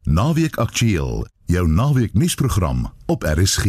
[0.00, 3.64] Naweek Aktueel, jou naweek nuusprogram op RSG.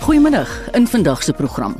[0.00, 1.76] Goeiemiddag in vandag se program.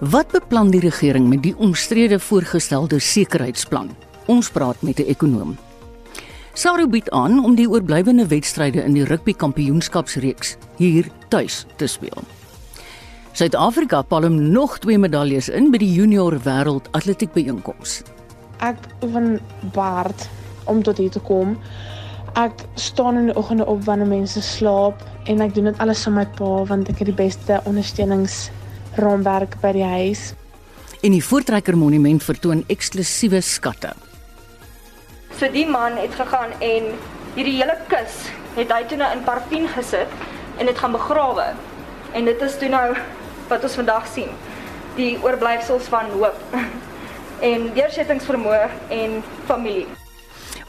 [0.00, 3.96] Wat beplan die regering met die omstrede voorgestelde sekuriteitsplan?
[4.26, 5.56] Ons praat met 'n ekonoom.
[6.52, 12.22] Saru bied aan om die oorblywende wedstryde in die rugby kampioenskapsreeks hier tuis te speel.
[13.34, 17.96] Suid-Afrika palm nog twee medaljes in by die junior wêreld atletiek byeenkoms.
[18.62, 19.40] Ek oefen
[19.74, 20.28] baard
[20.70, 21.56] om tot hier te kom.
[22.38, 26.14] Ek staan in die oggende op wanneer mense slaap en ek doen dit alles saam
[26.14, 30.22] met my pa want ek het die beste ondersteuningsraamwerk by die huis.
[31.02, 33.96] En die Voortrekker Monument vertoon eksklusiewe skatte.
[35.34, 36.86] So die man het gegaan en
[37.34, 40.14] hierdie hele kus het hy toe nou in parfien gesit
[40.62, 41.50] en dit gaan begrawe.
[42.14, 42.86] En dit is toe nou
[43.54, 44.30] wat ons vandag sien.
[44.98, 46.56] Die oorblyfsels van hoop
[47.50, 49.86] en deursettingsvermoë en familie.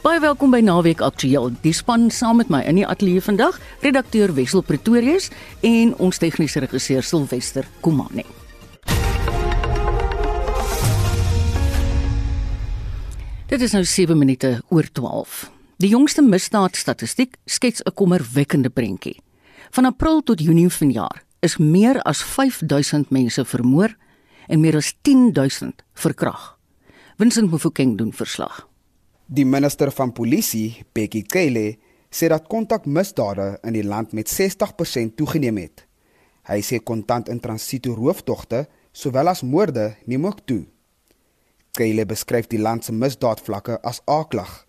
[0.04, 1.50] Baie welkom by Naweek Aktueel.
[1.64, 5.32] Die span saam met my in die ateljee vandag, redakteur Wessel Pretorius
[5.66, 8.22] en ons tegniese regisseur Silwester Komane.
[13.50, 15.46] Dit is nou 7 minute oor 12.
[15.82, 19.20] Die jongste misdaadstatistiek skets 'n kommerwekkende prentjie.
[19.70, 23.94] Van April tot Junie vanjaar is meer as 5000 mense vermoor
[24.50, 26.56] en meer as 10000 verkrag.
[27.16, 28.64] Vincent Mofokeng doen verslag.
[29.26, 31.78] Die minister van polisie, Bekkie Cele,
[32.10, 35.86] sê dat kontakmisdade in die land met 60% toegeneem het.
[36.46, 40.62] Hy sê kontant in transito rooftogte sowel as moorde neem ook toe.
[41.76, 44.62] Cele beskryf die land se misdaadvlakke as aklag.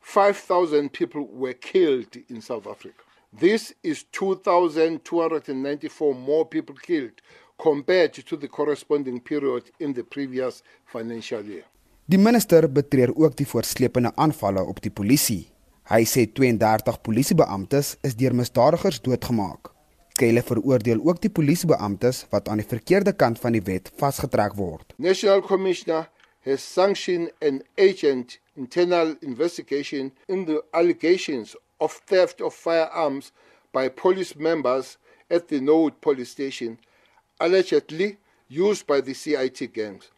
[0.00, 3.02] 5,000 people were killed in South Africa.
[3.32, 7.20] This is 2,294 more people killed
[7.58, 11.64] compared to the corresponding period in the previous financial year.
[12.10, 15.44] Die minister betreur ook die voortsleepende aanvalle op die polisie.
[15.92, 19.70] Hy sê 32 polisiebeamptes is deur misdadigers doodgemaak.
[20.18, 24.96] Kyle veroordeel ook die polisiebeamptes wat aan die verkeerde kant van die wet vasgetrek word.
[24.98, 26.08] National Commissioner
[26.48, 33.30] has sanctioned an agent internal investigation in the allegations of theft of firearms
[33.70, 34.96] by police members
[35.30, 36.80] at the Node police station
[37.38, 38.16] allegedly
[38.48, 40.10] used by the CIT gangs.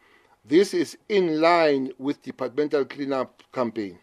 [0.44, 4.00] This is in line with departmental cleanup campaign.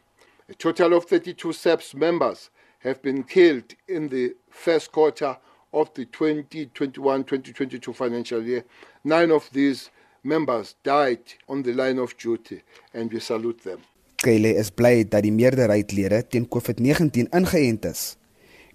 [0.47, 5.37] A total of 32 SEPS members have been killed in the first quarter
[5.73, 8.63] of the 2021-2022 financial year.
[9.03, 9.91] Nine of these
[10.23, 11.19] members died
[11.49, 12.61] on the line of duty
[12.93, 13.79] and we salute them.
[14.15, 18.15] Kyle is bly dat die meerderheidlede teen COVID-19 ingeënt is.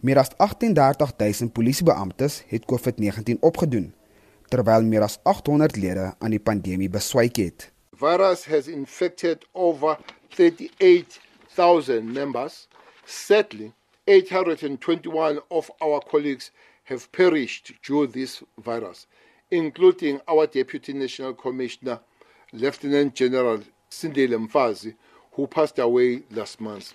[0.01, 3.95] Meer as 38000 polisiebeamptes het COVID-19 opgedoen
[4.49, 7.71] terwyl meer as 800 lede aan die pandemie beswyk het.
[7.94, 9.99] Virus has infected over
[10.37, 12.69] 38,000 members.
[13.06, 13.72] Sadly,
[14.06, 16.50] 821 of our colleagues
[16.84, 19.06] have perished due this virus,
[19.50, 22.00] including our Deputy National Commissioner,
[22.53, 23.60] Lieutenant General
[23.91, 24.94] Sindile Mfazi,
[25.33, 26.93] who passed away last month.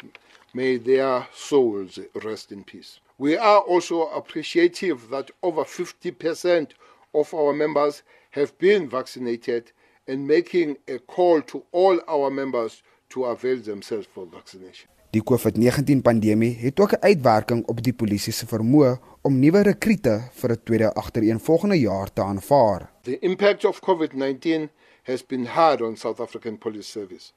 [0.54, 3.00] May their souls rest in peace.
[3.18, 6.72] We are also appreciative that over 50%
[7.12, 9.72] of our members have been vaccinated
[10.08, 14.90] and making a call to all our members to avail themselves for vaccination.
[15.10, 20.30] Die COVID-19 pandemie het ook 'n uitwerking op die polisie se vermoë om nuwe rekrute
[20.32, 22.92] vir 'n tweede agtereenvolgende jaar te aanvaar.
[23.02, 24.70] The impact of COVID-19
[25.04, 27.32] has been hard on South African Police Service.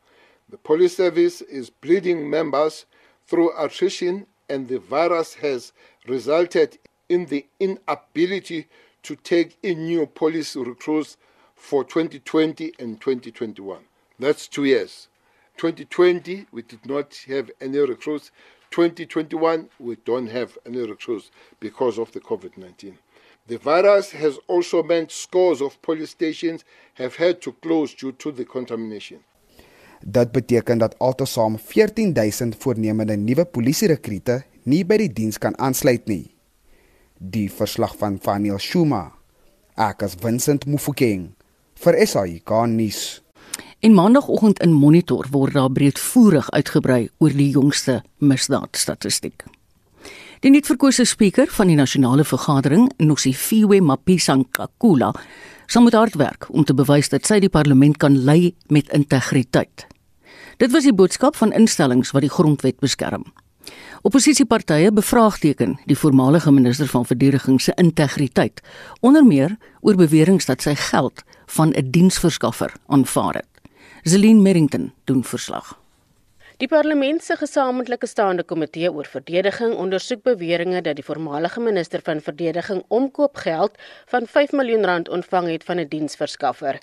[0.51, 2.87] The police service is bleeding members
[3.27, 5.73] through attrition and the virus has
[6.05, 8.67] resulted in the inability
[9.03, 11.17] to take in new police recruits
[11.55, 13.79] for 2020 and 2021.
[14.19, 15.09] That's two years.
[15.57, 18.31] 2020, we did not have any recruits.
[18.71, 22.99] 2021, we don't have any recruits because of the COVID 19.
[23.47, 26.65] The virus has also meant scores of police stations
[26.95, 29.25] have had to close due to the contamination.
[30.05, 36.35] Dit beteken dat altesaam 14000 voornemende nuwe polisierekrute nie by die diens kan aansluit nie.
[37.23, 39.13] Die verslag van Vaniel Shuma.
[39.79, 41.29] Ek as Vincent Mufokeng
[41.79, 43.21] vir SAI kan nuus.
[43.79, 49.45] En maandagooggend in Monitor word daar breedvoerig uitgebrei oor die jongste misdaadstatistiek.
[50.43, 55.13] Die nuutverkose spreker van die nasionale vergadering, Nosifiwe Mapisa-Nkakula,
[55.71, 59.87] sal moet hard werk om te bewys dat sy die parlement kan lei met integriteit.
[60.59, 63.31] Dit was die boodskap van instellings wat die grondwet beskerm.
[64.03, 68.59] Opposisiepartye bevraagteken die voormalige minister van verdediging se integriteit,
[69.01, 73.51] onder meer oor beweringe dat sy geld van 'n diensverskaffer aanvaar het.
[74.03, 75.82] Zelin Merrington doen verslag.
[76.63, 82.21] Die parlement se gesamentlike staande komitee oor verdediging ondersoek beweringe dat die voormalige minister van
[82.23, 83.81] verdediging omkoopgeld
[84.13, 86.79] van 5 miljoen rand ontvang het van 'n diensverskaffer.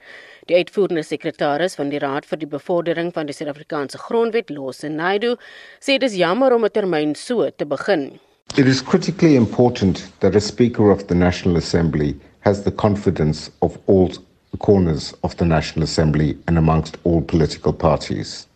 [0.52, 5.36] Die uitvoerende sekretaris van die Raad vir die Bevordering van die Suid-Afrikaanse Grondwet, Lose Naidu,
[5.80, 8.20] sê dit is jammer om 'n termyn so te begin.
[8.58, 13.78] It is critically important that a Speaker of the National Assembly has the confidence of
[13.86, 14.12] all
[14.58, 18.49] corners of the National Assembly and amongst all political parties.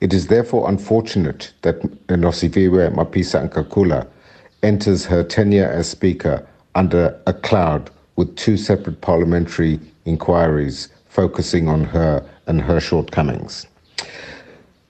[0.00, 4.06] It is therefore unfortunate that Nosiviwe Mapisa Nkakula
[4.62, 11.84] enters her tenure as Speaker under a cloud with two separate parliamentary inquiries focusing on
[11.84, 13.66] her and her shortcomings.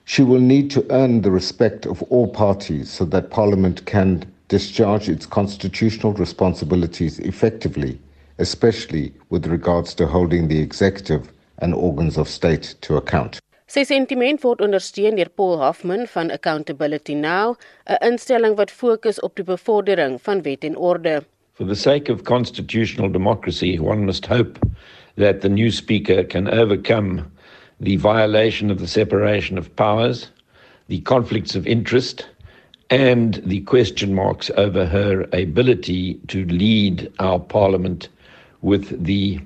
[0.05, 5.09] She will need to earn the respect of all parties so that Parliament can discharge
[5.09, 7.99] its constitutional responsibilities effectively
[8.39, 13.39] especially with regards to holding the executive and organs of state to account.
[13.67, 19.35] Sy sentiment word ondersteun deur Paul Hoffman van Accountability Now, 'n instelling wat fokus op
[19.35, 21.25] die bevordering van wet en orde.
[21.51, 24.57] For the sake of constitutional democracy, one must hope
[25.17, 27.25] that the new speaker can overcome
[27.81, 30.31] the violation of the separation of powers,
[30.87, 32.25] the conflicts of interest,
[32.89, 38.07] and the question marks over her ability to lead our parliament
[38.61, 39.41] with the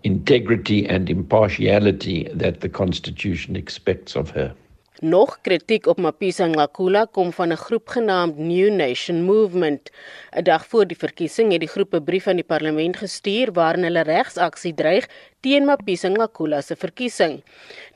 [0.00, 4.54] integrity and impartiality that the Constitution expects of her.
[5.00, 9.90] Nog kritiek op Mapisa Ngakula kom van 'n groep genaamd New Nation Movement.
[10.36, 13.82] 'n Dag voor die verkiesing het die groep 'n brief aan die parlement gestuur waarin
[13.82, 15.08] hulle regsaksie dreig
[15.44, 17.40] teen Mapisa Ngakula se verkiesing.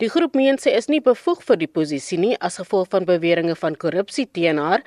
[0.01, 3.57] Die groep meen sy is nie bevoeg vir die posisie nie as gevolg van beweringe
[3.61, 4.85] van korrupsie teen haar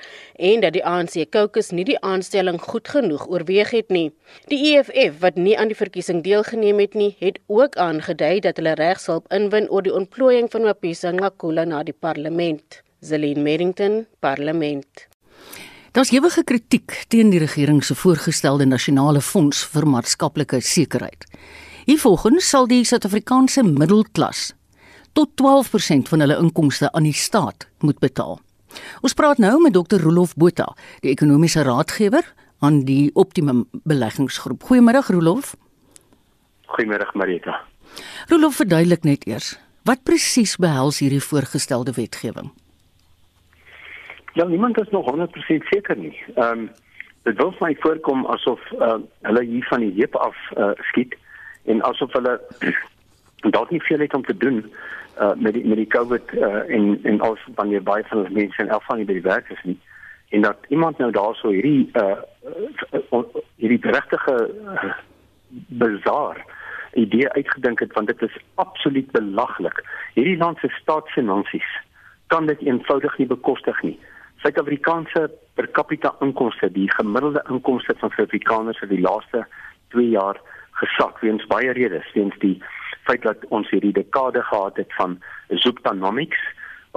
[0.50, 4.08] en dat die ANC caucus nie die aanstelling goed genoeg oorweeg het nie.
[4.52, 8.74] Die EFF wat nie aan die verkiesing deelgeneem het nie, het ook aangedui dat hulle
[8.80, 12.82] regshulp inwin oor die ontplooiing van Mapisa Ngakula na die parlement.
[13.00, 15.06] Zelin Merrington, Parlement.
[15.92, 21.24] Daar's ewige kritiek teen die regering se voorgestelde nasionale fonds vir maatskaplike sekerheid.
[21.88, 24.50] Hiervolgens sal die Suid-Afrikaanse middelklas
[25.16, 28.34] tot 12% van hulle inkomste aan die staat moet betaal.
[29.00, 30.02] Ons praat nou met Dr.
[30.02, 30.66] Rolof Botha,
[31.00, 32.26] die ekonomiese raadgewer
[32.60, 34.66] aan die Optimum Beleggingsgroep.
[34.68, 35.54] Goeiemôre Rolof.
[36.74, 37.54] Goeiemôre Marita.
[38.28, 39.54] Rolof verduidelik net eers,
[39.88, 42.50] wat presies behels hierdie voorgestelde wetgewing?
[44.36, 46.12] Ja, niemand is nog 100% seker nie.
[46.34, 46.68] Ehm um,
[47.24, 51.16] dit wil my voorkom asof uh, hulle hier van die heup af uh, skiet
[51.68, 52.38] en asof hulle
[53.56, 54.64] dalk nie veel het om te doen
[55.20, 58.62] uh, met die met die COVID uh, en en als wanneer baie van die mense
[58.62, 59.78] in geval nie by die werk is nie
[60.28, 62.16] en dat iemand nou daarso hierdie uh,
[63.12, 63.22] uh,
[63.56, 64.92] hierdie regtige uh,
[65.50, 66.44] bizar
[66.92, 69.84] idee uitgedink het want dit is absoluut belaglik.
[70.14, 71.68] Hierdie land se staatsfinansies
[72.26, 73.98] kan dit eenvoudig nie bekostig nie.
[74.42, 79.46] Suid-Afrikaanse per capita inkomste, die gemiddelde inkomste van Suid-Afrikaners vir die laaste
[79.94, 80.40] 2 jaar
[80.80, 82.56] gesak weens baie redes, weens die
[83.08, 85.18] feit dat ons hierdie dekade gehad het van
[85.48, 86.42] zooptonomics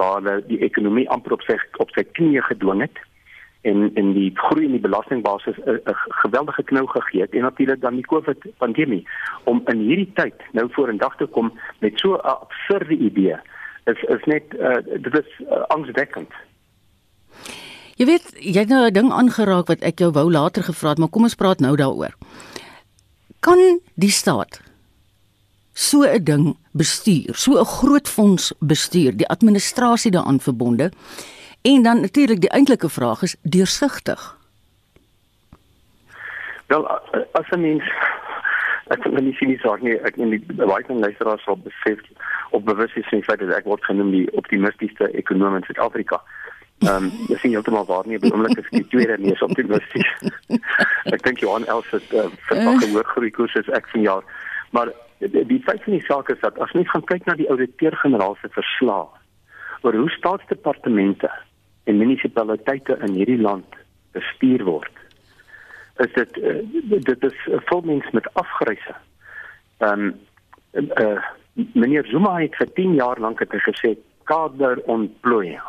[0.00, 3.00] waar hulle die ekonomie amper op sy op sy knieë gedwing het
[3.68, 7.94] en en die groei in die belastingbasis 'n geweldige knou gegee het en natuurlik dan
[7.94, 9.06] die COVID pandemie
[9.44, 13.36] om in hierdie tyd nou vorendag te kom met so 'n absurde idee
[13.84, 14.74] is is net uh,
[15.06, 16.32] dit is uh, angswekkend.
[17.96, 20.98] Jy weet, jy het nou 'n ding aangeraak wat ek jou wou later gevra het,
[20.98, 22.14] maar kom ons praat nou daaroor
[23.42, 24.60] kan die staat
[25.72, 30.90] so 'n ding bestuur, so 'n groot fonds bestuur, die administrasie daaraan verbonde
[31.62, 34.38] en dan natuurlik die eintlike vraag is deursigtig.
[36.66, 36.88] Wel
[37.32, 37.84] as 'n mens
[38.86, 42.00] ek wil nie sien sorg nie, ek neem die baie van luisteraars sal besef
[42.50, 46.20] op bewus is van die feit dat ek word genoem die optimistiese ekonom in Suid-Afrika.
[46.82, 50.08] Ehm um, dis nie heeltemal waar nie, beoomlik is die tweede mees optimisties.
[51.14, 52.88] ek dink Johan Els het uh, verwag uh.
[52.90, 54.24] hoër groei koers as ek vanjaar.
[54.74, 54.90] Maar
[55.22, 58.34] die, die feit van die saak is dat as mens gaan kyk na die ouditeur-generaal
[58.40, 59.12] se verslag
[59.86, 61.30] oor hoe staatsdepartemente
[61.86, 63.78] en munisipaliteite in hierdie land
[64.16, 64.98] bestuur word,
[66.02, 66.56] is dit uh,
[67.10, 68.96] dit is vol mens met afgryse.
[69.86, 70.18] Ehm um,
[70.98, 71.30] uh,
[71.78, 73.94] meneer Zuma het vir 10 jaar lank het gesê
[74.26, 75.62] kaderontplooiing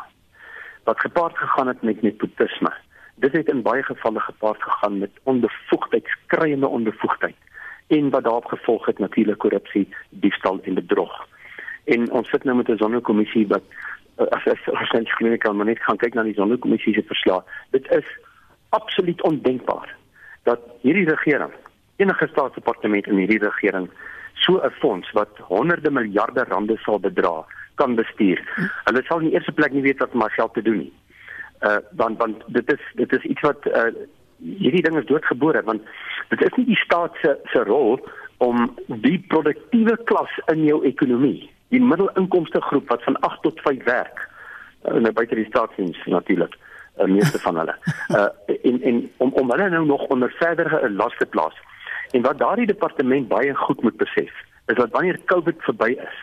[0.84, 2.74] wat gepaard gegaan het met nepotisme.
[3.16, 7.36] Dit het in baie gevalle gepaard gegaan met onbevoegdheid, skreiende onbevoegdheid
[7.88, 11.28] en wat daarop gevolg het natuurlik korrupsie, diefstal en bedrog.
[11.84, 13.64] En ons sit nou met 'n sonnekommissie wat
[14.20, 17.44] uh, as as ons net kan maar net gaan kyk na die sonnekommissie se verslag.
[17.70, 18.06] Dit is
[18.70, 19.96] absoluut ondenkbaar
[20.44, 21.52] dat hierdie regering,
[21.96, 23.90] enige staatsdepartement in hierdie regering
[24.34, 27.46] so 'n fonds wat honderde miljarde rande sal bedra
[27.76, 28.42] kan bestuur.
[28.84, 30.94] Hulle sal in die eerste plek nie weet wat om geld te doen nie.
[31.62, 33.88] Uh want want dit is dit is iets wat uh
[34.44, 35.82] hierdie ding is doodgebore want
[36.30, 38.00] dit is nie die staat se se rol
[38.44, 43.84] om die produktiewe klas in jou ekonomie, die middelinkomste groep wat van 8 tot 5
[43.88, 44.26] werk,
[44.84, 46.58] uh, nou buite die staatsdiens natuurlik,
[46.98, 47.78] uh, meeste van hulle.
[48.20, 48.28] Uh
[48.68, 51.56] en en om om hulle nou nog onder verdere las te plaas.
[52.12, 54.34] En wat daardie departement baie goed moet besef,
[54.68, 56.20] is dat wanneer COVID verby is,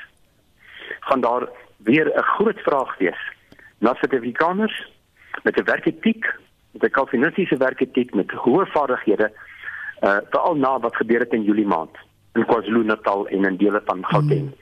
[1.00, 3.20] gaan daar weer 'n groot vraag wees
[3.78, 4.90] na Suid-Afrikaners
[5.42, 6.24] met 'n werketiek,
[6.70, 9.32] met 'n kalvinistiese werketiek met hoë vaardighede,
[10.00, 11.96] uh veral na wat gebeur het in Julie maand
[12.32, 14.40] in KwaZulu-Natal en in dele van Gauteng.
[14.40, 14.54] Mm.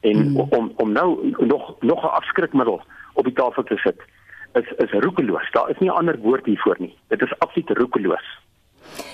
[0.00, 0.36] En mm.
[0.36, 4.00] om om nou nog nog 'n afskrikmiddel op die tafel te sit
[4.52, 5.50] is is roekeloos.
[5.50, 6.94] Daar is nie 'n ander woord hiervoor nie.
[7.08, 8.26] Dit is absoluut roekeloos.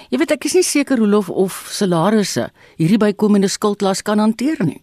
[0.08, 4.64] Jy weet ek is nie seker hoe lof of salarisse hierdie bykomende skuldlas kan hanteer
[4.64, 4.82] nie.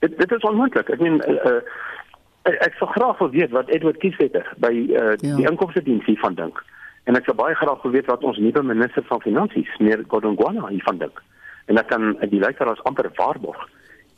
[0.00, 0.88] Dit dit is onmoontlik.
[0.88, 1.60] Ek meen uh,
[2.48, 5.36] uh, ek sou graag wil weet wat Edward Kieswetter by uh, ja.
[5.36, 6.62] die inkomste diens hiervan dink.
[7.08, 10.68] En ek sou baie graag wil weet wat ons nuwe minister van finansies, meneer Godongwana,
[10.72, 11.22] hiervan dink.
[11.68, 13.60] En ek kan die luisteraars amper waarborg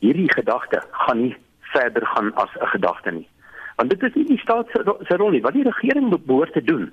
[0.03, 1.35] hierdie gedagte gaan nie
[1.73, 3.27] verder gaan as 'n gedagte nie.
[3.75, 4.67] Want dit is nie die staat
[5.07, 5.41] se rol nie.
[5.41, 6.91] Wat die regering behoort te doen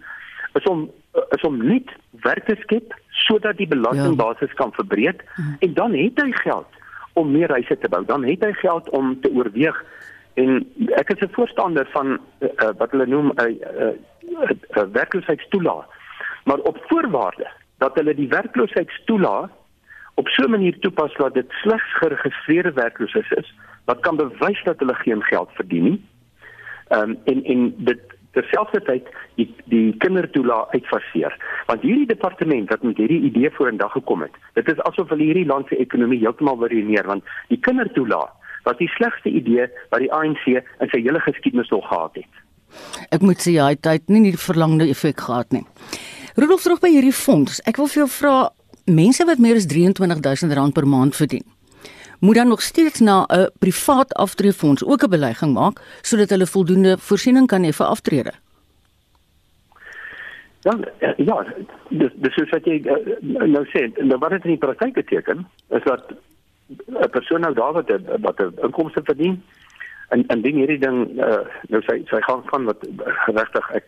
[0.55, 0.91] is om
[1.31, 1.89] is om net
[2.27, 2.95] werk te skep
[3.27, 4.59] sodat die belastingbasis ja.
[4.63, 5.55] kan verbreek mhm.
[5.59, 6.80] en dan het hy geld
[7.13, 8.05] om meer huise te bou.
[8.05, 9.85] Dan het hy geld om te oorweeg
[10.35, 13.95] en ek is 'n voorstander van uh, wat hulle noem 'n uh, uh,
[14.41, 15.87] uh, uh, werkloosheidstoelaag.
[16.45, 19.51] Maar op voorwaarde dat hulle die werkloosheidstoelaag
[20.15, 24.79] op so 'n manier toepas dat dit slegs geregistreerde werklooses is wat kan bewys dat
[24.79, 26.01] hulle geen geld verdien nie.
[26.89, 28.01] Ehm um, en en dit
[28.37, 29.09] terselfdertyd
[29.39, 31.35] die die kindertoela uitfaseer.
[31.67, 35.47] Want hierdie departement wat met hierdie idee vorendag gekom het dit is asof hulle hierdie
[35.47, 38.23] land se ekonomie heeltemal beredeneer want die kindertoela
[38.69, 42.41] was die slegste idee wat die ANC in sy hele geskiedenis nog gehad het.
[43.11, 45.65] Ek moet sê hy het nie die verlangde effek gehad nie.
[46.37, 47.63] Rudolf terug by hierdie fonds.
[47.67, 48.35] Ek wil vir jou vra
[48.91, 51.47] mense wat meer as 23000 rand per maand verdien
[52.21, 56.99] moet dan nog steeds na 'n privaat aftreefonds ook 'n belegging maak sodat hulle voldoende
[56.99, 58.33] voorsiening kan hê vir aftrede.
[60.63, 60.79] Ja,
[61.17, 61.45] ja,
[61.89, 62.97] dis dis soos wat jy uh,
[63.47, 66.13] nou sê, nou wat dit in die praktyk beteken is dat
[66.87, 67.89] 'n persoon nou daar wat
[68.21, 69.43] wat 'n inkomste verdien
[70.09, 72.87] en en ding hierdie ding uh, nou sy sy gaan van wat
[73.39, 73.87] regtig ek,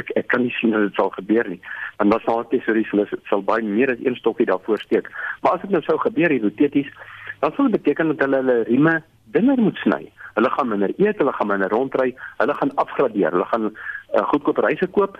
[0.00, 1.60] ek ek kan nie sien hoe dit sal gebeur nie.
[1.96, 5.10] Want wat sal dit sou sal baie meer as een stokkie daarvoor steek.
[5.42, 6.90] Maar as dit nou sou gebeur hipoteties
[7.38, 9.02] dan sal dit beteken dat hulle hulle rieme
[9.32, 10.06] dinner moet sny.
[10.34, 14.62] Hulle gaan minder eet, hulle gaan minder rondry, hulle gaan afgradeer, hulle gaan uh, goedkoop
[14.64, 15.18] reise koop.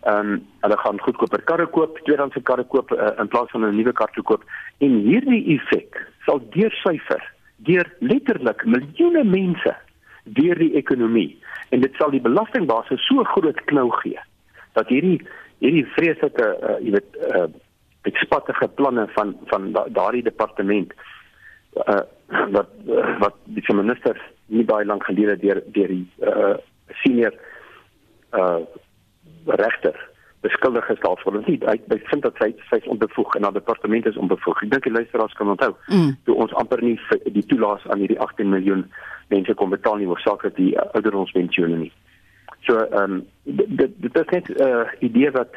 [0.00, 3.76] Ehm um, hulle gaan goedkoper karre koop, tweedehandse karre koop uh, in plaas van 'n
[3.76, 4.44] nuwe kar te koop.
[4.78, 7.22] En hierdie effek sal deursyfer
[7.56, 9.76] deur letterlik miljoene mense
[10.24, 11.36] deur die ekonomie
[11.68, 14.20] en dit sal die belastingbasis so groot knou gee
[14.72, 15.20] dat hierdie
[15.58, 17.46] hierdie vreeslike uh, jy weet uh,
[18.08, 21.19] ekspattige planne van van daardie departement uh,
[21.76, 22.04] uh,
[23.20, 26.56] wat die minister nie baie lank gelede deur deur die uh,
[27.02, 27.34] senior
[28.32, 28.62] uh,
[29.46, 29.96] regter
[30.40, 34.16] beskuldig is daarvoor en hy hy vind dat hy sy onbevoeg en haar departement is
[34.16, 34.62] onbevoeg.
[34.64, 36.14] Ek dink die luisteraars kan onthou mm.
[36.24, 36.96] toe ons amper nie
[37.26, 38.86] die toelaas aan hierdie 18 miljoen
[39.32, 41.92] mense kon betaal nie oorsaaklik die ouderdomspensioene nie.
[42.66, 45.52] So ehm um, dit dit is net 'n uh, idee wat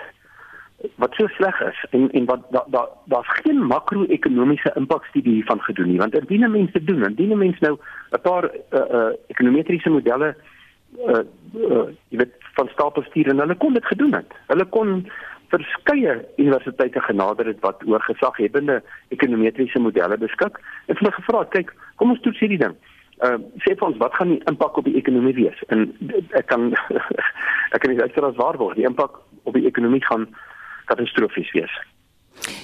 [0.96, 5.88] wat so sleg is en en wat daar daar daar's geen makro-ekonomiese impakstudie hiervan gedoen
[5.88, 7.78] nie want indien mense doen indien mense nou
[8.12, 10.36] 'n paar uh, uh, ekonometriese modelle
[10.98, 11.24] uh,
[11.70, 14.34] uh, jy weet van stapel stuur en hulle kon dit gedoen het.
[14.48, 14.96] Hulle kon
[15.54, 18.82] verskeie universiteite genader het wat oor gesaghebende
[19.16, 20.58] ekonometriese modelle beskik.
[20.86, 22.76] En hulle gevra kyk kom ons toets hierdie ding.
[23.24, 25.60] Uh, sê vir ons wat gaan die impak op die ekonomie wees?
[25.74, 25.92] En
[26.40, 26.72] ek kan
[27.76, 28.80] ek kan nie dat dit waar word.
[28.80, 30.28] Die impak op die ekonomie gaan
[30.86, 31.74] katastrofies wees.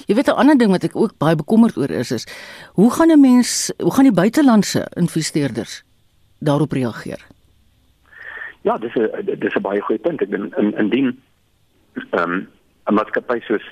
[0.08, 2.28] Jy weet 'n ander ding wat ek ook baie bekommerd oor is is
[2.74, 5.84] hoe gaan 'n mens hoe gaan die buitelandse investeerders
[6.40, 7.22] daarop reageer?
[8.62, 10.22] Ja, dis 'n dis 'n baie goeie punt.
[10.22, 11.22] Ek ben in indien
[12.12, 12.48] ehm um,
[12.88, 13.66] 'n maatskappy soos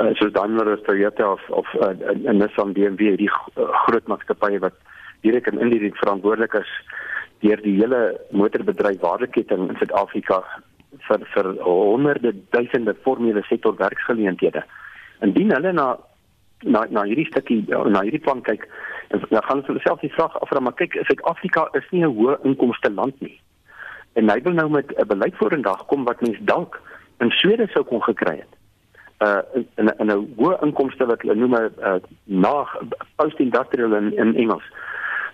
[0.00, 4.58] uh, soos Daimler of Toyota of of 'n uh, Nissan BMW die uh, groot maatskappye
[4.58, 4.74] wat
[5.20, 6.70] direk en indirek verantwoordelik is
[7.40, 10.42] deur die hele motorbedryf waardeketting in Suid-Afrika
[11.08, 14.62] vir vir honderde duisende formele sektor werksgeleenthede.
[15.20, 15.96] Indien hulle na
[16.64, 18.68] na na hierdie stukkie na hierdie plan kyk,
[19.08, 22.90] dan gaan hulle self die vraag afvra maar kyk, Suid-Afrika is nie 'n hoë inkomste
[22.90, 23.40] land nie.
[24.14, 26.80] En hy wil nou met 'n beleid vorendag kom wat mens dalk
[27.18, 28.52] in Swede sou kon gekry het.
[29.20, 29.40] Uh
[29.76, 32.66] in in 'n hoë inkomste wat hulle noem 'n uh, na
[33.16, 34.64] post-industrial in in Engels.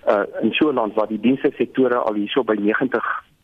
[0.06, 3.02] Uh in so 'n land waar die dienste sektore al hierso by 90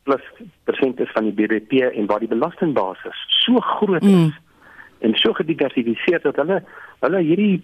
[0.09, 0.27] plus
[0.69, 4.12] persent is van die BBP en waar die belastingbasis so groot is.
[4.12, 4.37] Mm
[4.99, 6.62] en so gediversifiseer dat hulle
[7.05, 7.61] hulle hierdie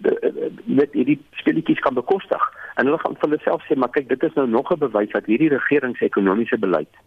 [0.65, 4.27] met hierdie speletjies kan bekostig en hulle gaan vir hulle self sê maar kyk dit
[4.29, 7.01] is nou nog 'n bewys dat hierdie regering se ekonomiese beleid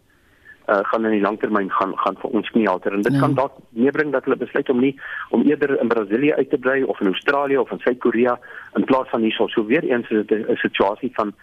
[0.68, 3.20] uh, gaan in die langtermyn gaan gaan vir ons nie alter en dit ja.
[3.20, 4.94] kan dalk meebring dat hulle besluit om nie
[5.30, 8.38] om eerder in Brasilië uit te bly of in Australië of in Suid-Korea
[8.76, 9.48] in plaas van hierso.
[9.48, 11.34] So weer eens 'n situasie van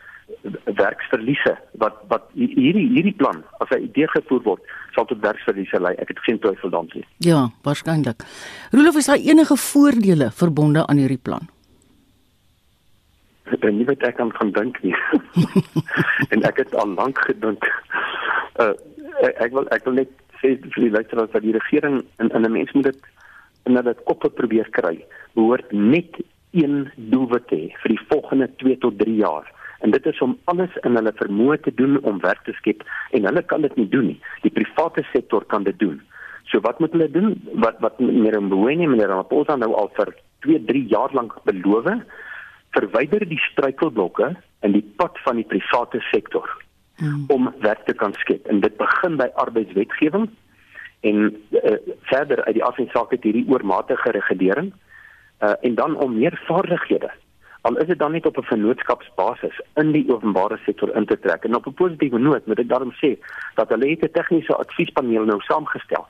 [0.63, 4.61] werksverliese wat wat hierdie hierdie plan as hy deurgevoer word
[4.95, 5.93] sal tot werksverliese lei.
[6.01, 7.05] Ek het geen twyfel daaroor nie.
[7.17, 8.25] Ja waarskynlik.
[8.71, 11.49] Rolof is daar enige voordele verbonde aan hierdie plan?
[13.53, 14.95] Ek nie weet ek kan van dink nie.
[16.33, 17.67] En ek het al lank gedink
[18.59, 18.73] uh,
[19.21, 22.45] ek, ek wil ek wil net sê vir die luisteraars dat die regering in in
[22.45, 23.01] 'n mens moet dit
[23.65, 24.97] in hulle koppe probeer kry
[25.33, 29.51] behoort net een doelwit hê vir die volgende 2 tot 3 jaar
[29.85, 33.27] en dit is om alles in hulle vermoë te doen om werk te skep en
[33.29, 34.19] hulle kan dit nie doen nie.
[34.41, 35.99] Die private sektor kan dit doen.
[36.49, 37.35] So wat moet hulle doen?
[37.65, 40.13] Wat wat meneer Mboweni meneer Ramaphosa nou al vir
[40.47, 41.89] 2, 3 jaar lank beloof,
[42.77, 44.33] verwyder die struikelblokke
[44.67, 46.49] in die pad van die private sektor
[46.97, 47.23] hmm.
[47.27, 48.45] om werk te kan skep.
[48.45, 50.29] En dit begin by arbeidswetgewing
[51.01, 54.73] en uh, verder uit die afsake hierdie oormatige regulering
[55.41, 57.11] uh, en dan om meer vaardighede
[57.65, 61.43] al is dit dan net op 'n vennootskapsbasis in die openbare sektor in te trek.
[61.43, 63.17] En op 'n positiewe noot moet ek daarom sê
[63.55, 66.07] dat hulle het 'n tegniese adviespaneel nou saamgestel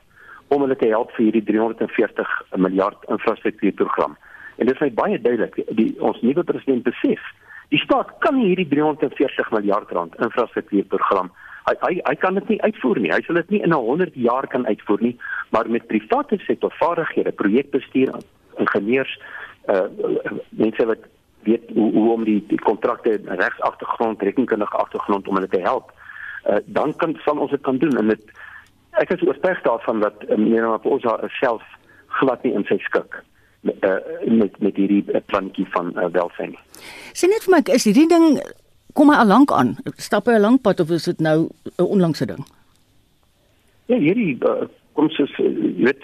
[0.48, 4.16] om hulle te help vir hierdie 340 miljard infrastruktuurprogram.
[4.56, 7.20] En dit is baie duidelik, die ons nuwe president besef,
[7.68, 11.32] die staat kan nie hierdie 340 miljard rand infrastruktuurprogram
[11.66, 13.12] hy hy hy kan dit nie uitvoer nie.
[13.12, 15.16] Hy sal dit nie in 'n 100 jaar kan uitvoer nie,
[15.50, 18.14] maar met private sektor vaardighede, projekbestuur,
[18.58, 19.18] ingenieurs,
[19.68, 19.88] uh
[20.50, 21.02] mense wat
[21.42, 25.92] weet hoe hoe om die die kontrakte regs agtergrond, rekenkundige agtergrond om hulle te help.
[26.46, 28.22] Uh, dan kan sal ons dit kan doen en dit
[29.02, 31.62] ek is oortuig daarvan dat meneer Maposa self
[32.06, 33.35] glad nie in sy skik met
[33.66, 36.56] uh, met met hierdie uh, plannetjie van uh, welsyn.
[37.12, 38.40] Sien net vir my is hierdie ding
[38.92, 39.76] kom hy al lank aan?
[39.96, 41.48] Stap hy 'n lank pad of is dit nou
[41.78, 42.44] 'n onlangse ding?
[43.86, 46.02] Ja, hierdie uh, kom soos jy weet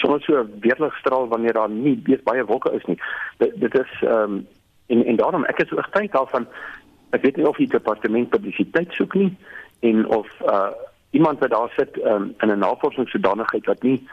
[0.00, 2.98] soms so 'n weerligstraal wanneer daar nie baie wolke is nie.
[3.38, 4.46] Dit, dit is ehm um,
[4.86, 6.46] En en daarom ek is oortuig daarvan
[7.10, 9.30] ek weet nie of die departement publisiteit soek nie
[9.80, 10.72] en of uh
[11.14, 14.08] iemand wat daar sit um, in 'n navorsingssodanigheid wat nie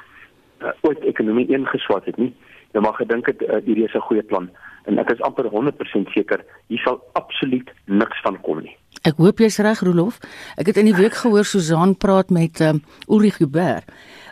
[0.62, 2.34] uh, ooit ekonomie ingeswat het nie.
[2.74, 4.50] Nou mag gedink het uh, hierdie is 'n goeie plan
[4.86, 8.78] en ek is amper 100% seker hier sal absoluut niks van kom nie.
[9.04, 10.20] Ek hoop jy's reg Rolof.
[10.58, 13.84] Ek het in die week gehoor Susan praat met um, Ulrich Huber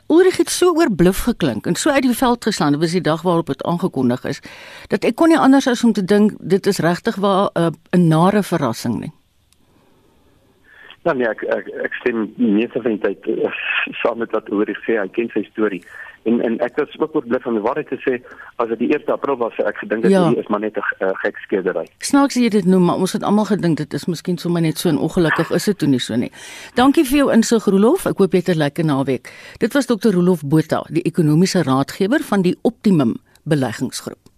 [0.10, 3.21] Ulrich het so oorbluf geklink en so uit die veld geslaan, dit was die dag
[3.21, 4.41] waarop dit aangekondig is,
[4.89, 7.99] dat ek kon nie anders as om te dink dit is regtig waar eh, 'n
[7.99, 9.12] uh, nare verrassing nie.
[11.08, 13.52] Ja nee, ek ek, ek stem nie te vind dat uh,
[14.02, 15.82] saam met wat Ulrich sê, hy ken sy storie.
[16.28, 18.18] En en ek was ook oorbluf van die waarheid te sê
[18.60, 20.26] as dit die 1 April was, ek gedink dit ja.
[20.36, 21.86] is maar net 'n uh, gek skedery.
[22.04, 24.90] Snaaks jy dit noem, maar ons het almal gedink dit is miskien sommer net so
[24.90, 26.32] en ongelukkig is dit toe nie so nie.
[26.76, 28.06] Dankie vir jou insig Rolof.
[28.06, 29.32] Ek hoop jy het 'n lekker naweek.
[29.60, 30.12] Dit was Dr.
[30.12, 34.29] Rolof Botha, die ekonomiese raadgewer van die Optimum beleggingsgroep.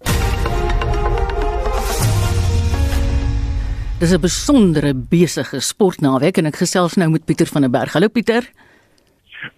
[4.01, 7.93] Dis 'n besondere besige sportnaweek en ek gesels nou met Pieter van der Berg.
[7.93, 8.49] Hallo Pieter.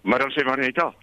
[0.02, 0.94] Maar dan sê maar net al.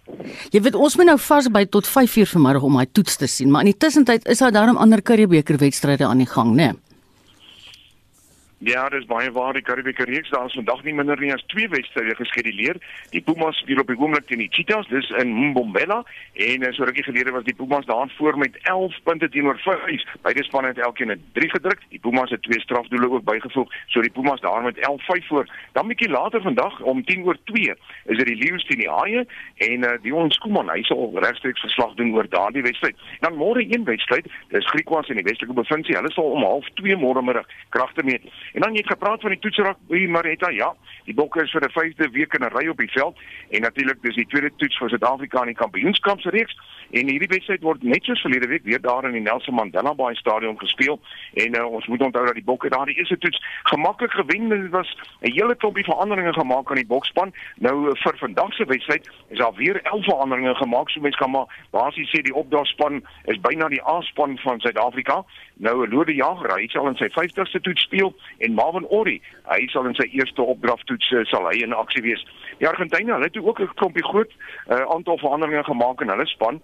[0.51, 3.61] Jy weet ons moet nou vasby tot 5:00 vanoggend om hy toets te sien, maar
[3.61, 6.55] in die tussentyd is daar daarom ander Curriebeeker wedstryde aan die gang, né?
[6.55, 6.73] Nee?
[8.61, 11.65] Ja, dis baie waar die Karibieke reeks daar is vandag nie minder nie as twee
[11.69, 12.77] wedstryde geskeduleer.
[13.09, 16.03] Die Pumas speel op die oomblik teen die Cheetahs, dis in Mbombela
[16.45, 20.03] en so rukkie gelede was die Pumas daar voor met 11 punte teenoor 5.
[20.27, 21.81] Beide spanne het elkeen 'n 3 gedruk.
[21.89, 25.49] Die Pumas het twee strafdoele ook bygevoeg, so die Pumas daar met 11-5 voor.
[25.71, 29.25] Dan bietjie later vandag om 10 oor 2 is dit die Lions teen die Haie
[29.57, 32.95] en uh, Dion Skuman, hy sal regstreeks verslag doen oor daardie wedstryd.
[33.19, 35.95] Dan môre een wedstryd, dis Griquas in die Weselike provinsie.
[35.95, 38.21] Hulle sal om 0.30 môre middag kragte meet
[38.53, 40.49] En dan jy het gepraat van die toetsrak by Marita.
[40.49, 40.73] Ja,
[41.05, 43.17] die Bokke is vir 'n vyfde week in 'n ry op die veld
[43.49, 46.57] en natuurlik dis die tweede toets vir Suid-Afrika in die kampioenskapsreeks
[46.91, 50.15] en hierdie wedstryd word net soos verlede week weer daar in die Nelson Mandela Bay
[50.15, 50.99] Stadion gespeel
[51.33, 54.61] en uh, ons moet onthou dat die Bokke daar die eerste toets gemaklik gewen het.
[54.61, 57.33] Dit was 'n hele klompie veranderinge gemaak aan die bokspan.
[57.55, 60.89] Nou vir vandag se wedstryd is daar weer 11 veranderinge gemaak.
[60.89, 65.23] So mense kan maar basies sê die opdragspan is byna die A-span van Suid-Afrika.
[65.55, 69.87] Nou Lode Jager, hy sal in sy 50ste toets speel en Marvin Orri, hy sal
[69.89, 72.25] in sy eerste opdragtoets uh, sal hy in aksie wees.
[72.59, 76.61] Die Argentynë, hulle het ook 'n klompie groot uh, aantal veranderinge gemaak in hulle span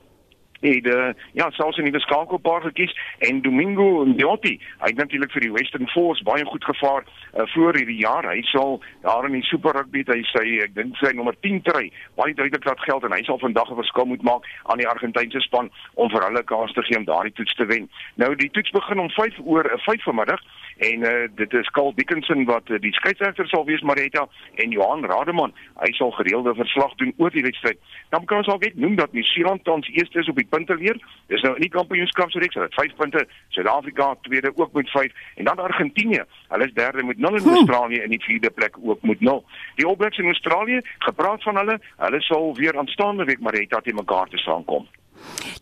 [0.59, 5.41] en uh, ja, selfs 'n nuwe skakelpaar gekies en Domingo Ndiotti, hy het natuurlik vir
[5.41, 8.25] die Western Force baie goed gevaar uh, voor hierdie jaar.
[8.25, 11.91] Hy sal daar in die Super Rugby, hy sê ek dink sy nommer 10 try,
[12.15, 15.41] baie duidelik laat geld en hy sal vandag 'n verskil moet maak aan die Argentynse
[15.41, 17.89] span om vir hulle kans te gee om daardie toets te wen.
[18.15, 20.41] Nou die toets begin om 5 oor 5 uh, vanmiddag
[20.77, 25.05] en uh, dit is Karl Dickinson wat uh, die skeieregter sal wees Marita en Johan
[25.05, 25.53] Rademan.
[25.81, 29.11] Hy sal gereelde verslag doen oor die wedstryd dan kan ons al weet noem dat
[29.11, 32.79] Nieu-Seeland tans eerste is op die punte leer dis nou in die kampioenskapsreeks hulle het
[32.79, 33.25] 5 punte.
[33.49, 36.23] Suid-Afrika tweede ook met 5 en dan Argentinië.
[36.47, 37.55] Hulle is derde met 0 en hmm.
[37.55, 39.43] Australië in die vierde plek ook met 0
[39.75, 43.93] die All Blacks in Australië gepraat van hulle hulle sal weer aanstaande week Marita te
[43.93, 44.87] mekaar te saamkom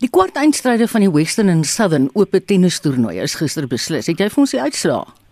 [0.01, 4.09] Die kwart eindstryde van die Western and Southern Ope tennis toernooi is gister beslis.
[4.11, 5.24] Het jy vir ons die uitslae?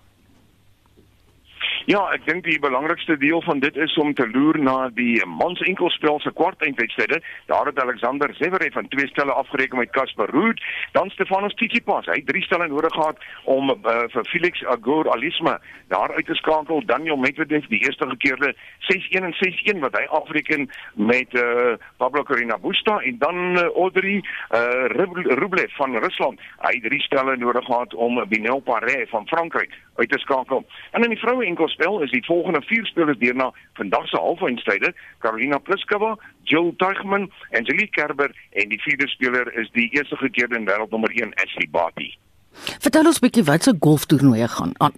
[1.84, 5.60] Ja, ek dink die belangrikste deel van dit is om te loer na die mans
[5.68, 7.18] enkelspel se kwartfinale.
[7.52, 10.64] Daar het Alexander Zverev van twee stelle afgereken met Casper Ruud,
[10.96, 12.08] dan Stefanos Tsitsipas.
[12.08, 15.58] Hy het drie stelle nodig gehad om uh, vir Felix Agur Alisma
[15.92, 16.86] daar uit te skakel.
[16.86, 18.56] Daniel Medvedev die eerste gekeerde
[18.88, 24.24] 6-1 en 6-1 wat hy afreken met uh, Pablo Carreño Busta en dan uh, Audrey
[24.24, 24.88] uh,
[25.36, 26.40] Rublev van Rusland.
[26.64, 30.66] Hy het drie stelle nodig gehad om Binel Paré van Frankryk uit te skakel.
[30.92, 35.58] En in die vroue enkelspel is die volgende vier spelers deurna vandag se halfeindstryde: Carolina
[35.58, 41.34] Pliskova, Jill Teichmann, Angelique Kerber en die vierde speler is die eerste gekeerde wêreldnommer 1
[41.34, 42.16] Ashley Barty.
[42.80, 44.94] Vertel ons 'n bietjie wat se golftoernooie gaan aan.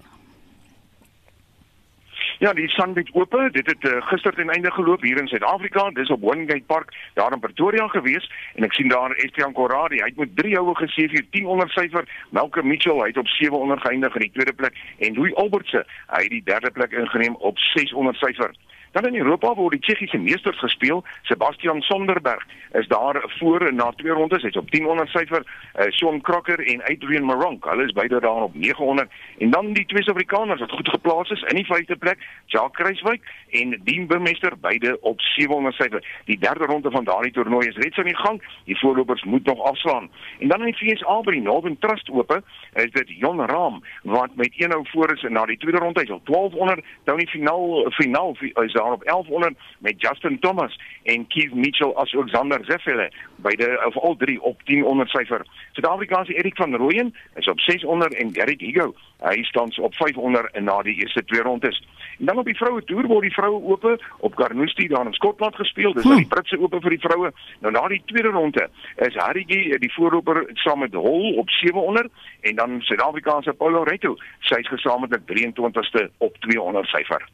[2.40, 5.90] Ja, die Sunbet Ope, dit het uh, gister ten einde geloop hier in Suid-Afrika.
[5.90, 10.10] Dis op Wingate Park daar in Pretoria gewees en ek sien daar Estian Corradi, hy
[10.10, 12.04] het met 3 houe gesê vir 10 onder syfer.
[12.36, 15.86] Malcolm Mitchell, hy het op 7 onder geëindig in die tweede plek en Louis Albertse,
[16.12, 18.52] hy het die derde plek ingeneem op 6 onder syfer.
[18.96, 21.04] Dan in Europa word die Tsjechiese meesters gespeel.
[21.28, 24.42] Sebastian Sonderberg is daar voor na twee rondes.
[24.42, 25.44] Hy's op 10 onder syfer.
[25.44, 29.12] Uh, Sean Crocker en Adrian Maronk, hulle is beide daar op 900.
[29.38, 33.28] En dan die twee Suid-Afrikaners wat goed geplaas is in die vyfde plek, Jacques Kruiswyk
[33.50, 36.22] en Dean Bemester, beide op 700 syfer.
[36.26, 38.42] Die derde ronde van daardie toernooi is reeds aan die gang.
[38.64, 40.10] Die voorlopers moet nog afslaan.
[40.40, 42.40] En dan in die FSA by die Northern Trust Ope,
[42.74, 46.00] is dit Jon Rahm wat met 1 hou voor is na die tweede ronde.
[46.00, 46.86] Hy's op 1200.
[47.04, 52.14] Dan die finaal finaal is daar op 1100 met Justin Thomas en Keith Mitchell as
[52.14, 55.46] ook Xander Zeffele beide of al drie op 1000 syfer.
[55.72, 60.52] Suid-Afrika se Erik van Rooyen is op 600 en Garrett Higo hy staan op 500
[60.52, 61.84] en na die eerste twee rondes.
[62.20, 65.56] En dan op die vroue toer word die vroue ope op Carnoustie daar in Skotland
[65.56, 65.94] gespeel.
[65.94, 67.32] Dis nou die Britse ope vir die vroue.
[67.60, 68.70] Nou na die tweede ronde
[69.08, 74.70] is Harrigie die voorloper saam met Hall op 700 en dan Suid-Afrikaanse Paulo Reto, sy's
[74.70, 77.28] gesamentlik 23ste op 200 syfer.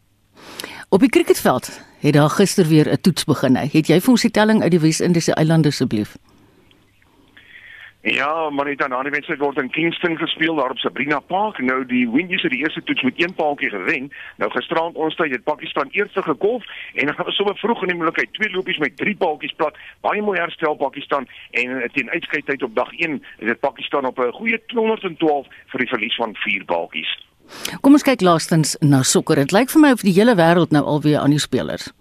[0.90, 3.56] Op die cricketveld het daar gister weer 'n toets begin.
[3.56, 6.18] Het jy vir ons die telling uit die Wes-Indiese eilande asseblief?
[8.04, 11.58] Ja, maar dit aan die wedstryd word in Kingston gespeel daar op Sabrina Park.
[11.58, 14.12] Nou die Windies het die eerste toets met een paaltjie gewen.
[14.36, 17.98] Nou gisterand ons tyd het Pakistan eerste gekolf en dan was sommer vroeg in die
[17.98, 19.78] moontlikheid twee lopies met drie paaltjies plat.
[20.00, 24.32] Baie mooi herstel Pakistan en teen uitskeidtyd op dag 1 is dit Pakistan op 'n
[24.32, 27.31] goeie 212 vir die verlies van vier paaltjies.
[27.82, 29.42] Kom ons kyk laastens na sokker.
[29.42, 31.92] Dit lyk vir my of die hele wêreld nou alweer aan die spelers.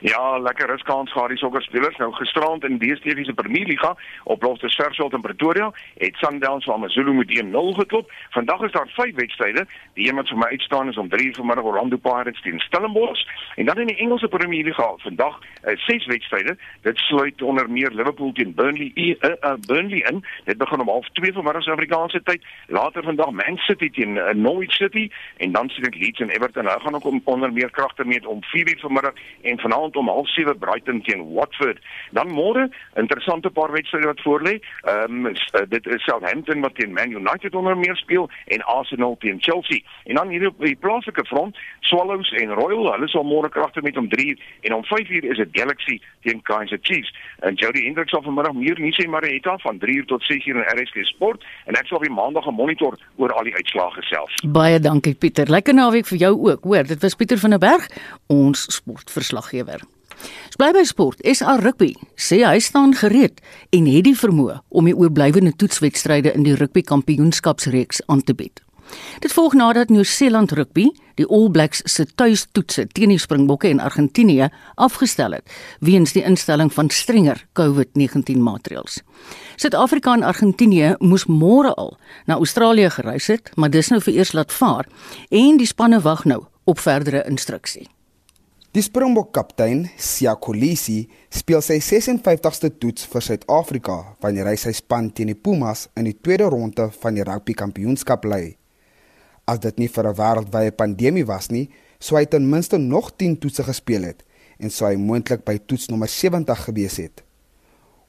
[0.00, 1.96] Ja, lekker ruskans gehad die sokkerspelers.
[1.96, 6.64] Nou gisterand in die DStv se Premier Liga op Loftus Versfeld in Pretoria het Sundowns
[6.64, 8.12] van Mazulu met 1-0 geklop.
[8.30, 9.66] Vandag is daar vyf wedstryde.
[9.94, 13.64] Die een wat vir my uitstaan is om 3:00 vanmiddag Orlando Pirates teen Stellenbosch en
[13.64, 16.56] dan in die Engelse Premier Liga vandag uh, ses wedstryde.
[16.82, 20.24] Dit sluit onder meer Liverpool teen Burnley uh, uh, Burnley in.
[20.44, 22.44] Dit begin om 12:30 vanmiddag Suid-Afrikaanse tyd.
[22.66, 26.66] Later vandag Man City teen uh, Norwich City en dan sien ek Leeds en Everton.
[26.66, 30.26] Hulle gaan ook om onder meer kragte meet om 4:00 vanmiddag en vanaand vanaand om
[30.26, 31.78] 07:30 Brighton teen Watford.
[32.10, 34.60] Dan môre interessante paar wedstryde wat voorlê.
[34.82, 35.34] Ehm um,
[35.68, 39.80] dit is Southampton wat teen Man United onder meer speel en Arsenal teen Chelsea.
[40.04, 43.96] En dan hier op die plaaslike front, Swallows en Royal, hulle sal môre kragte met
[43.96, 47.14] om 3 en om 5:00 is dit Galaxy teen Kaizer Chiefs.
[47.38, 51.04] En Jody Hendricks sal vanmiddag meer nuus hê Marietta van 3:00 tot 6:00 in RSG
[51.04, 54.34] Sport en ek sal op maandag 'n monitor oor al die uitslae gesels.
[54.46, 55.48] Baie dankie Pieter.
[55.50, 56.64] Lekker naweek vir jou ook.
[56.64, 57.88] Hoor, dit was Pieter van der Berg,
[58.26, 59.77] ons sportverslaggewer.
[60.58, 61.20] Bly by sport.
[61.22, 63.38] SA Rugby sê hy staan gereed
[63.70, 68.58] en het die vermoë om die oorblywende toetswedstryde in die rugby kampioenskapsreeks aan te bied.
[69.20, 74.48] Dit volg nadat Nieu-Seeland Rugby die All Blacks se tuistoetse teen die Springbokke en Argentinië
[74.74, 79.02] afgestel het weens die instelling van strenger COVID-19 maatreëls.
[79.56, 84.32] Suid-Afrika en Argentinië moes môre al na Australië gereis het, maar dis nou vir eers
[84.32, 84.90] laat vaar
[85.30, 87.88] en die spanne wag nou op verdere instruksie.
[88.76, 95.06] Die Springbok kaptein, Sia Kolisi, speel sy 56ste toets vir Suid-Afrika wanneer hy sy span
[95.08, 98.58] teen die Pumas in die tweede ronde van die Rugby Kampioenskap lei.
[99.48, 103.38] As dit nie vir 'n wêreldwye pandemie was nie, sou hy ten minste nog 10
[103.40, 104.22] toetse gespeel het
[104.60, 107.24] en sou hy moontlik by toets nommer 70 gewees het.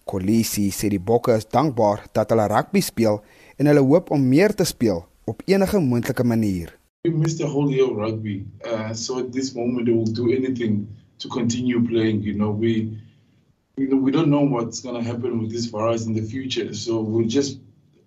[0.03, 3.23] Kolisi sê die Bokke is dankbaar dat hulle rugby speel
[3.57, 6.78] en hulle hoop om meer te speel op enige moontlike manier.
[7.05, 10.33] We missed the whole year of rugby, uh, so at this moment they will do
[10.33, 12.23] anything to continue playing.
[12.23, 12.99] You know, we,
[13.77, 16.73] you know, we don't know what's going to happen with this virus in the future,
[16.73, 17.59] so we're just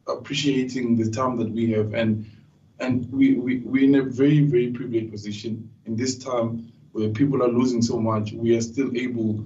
[0.06, 2.30] appreciating the time that we have and
[2.80, 5.70] and we, we, we're in a very, very privileged position.
[5.86, 9.42] In this time where people are losing so much, we are still able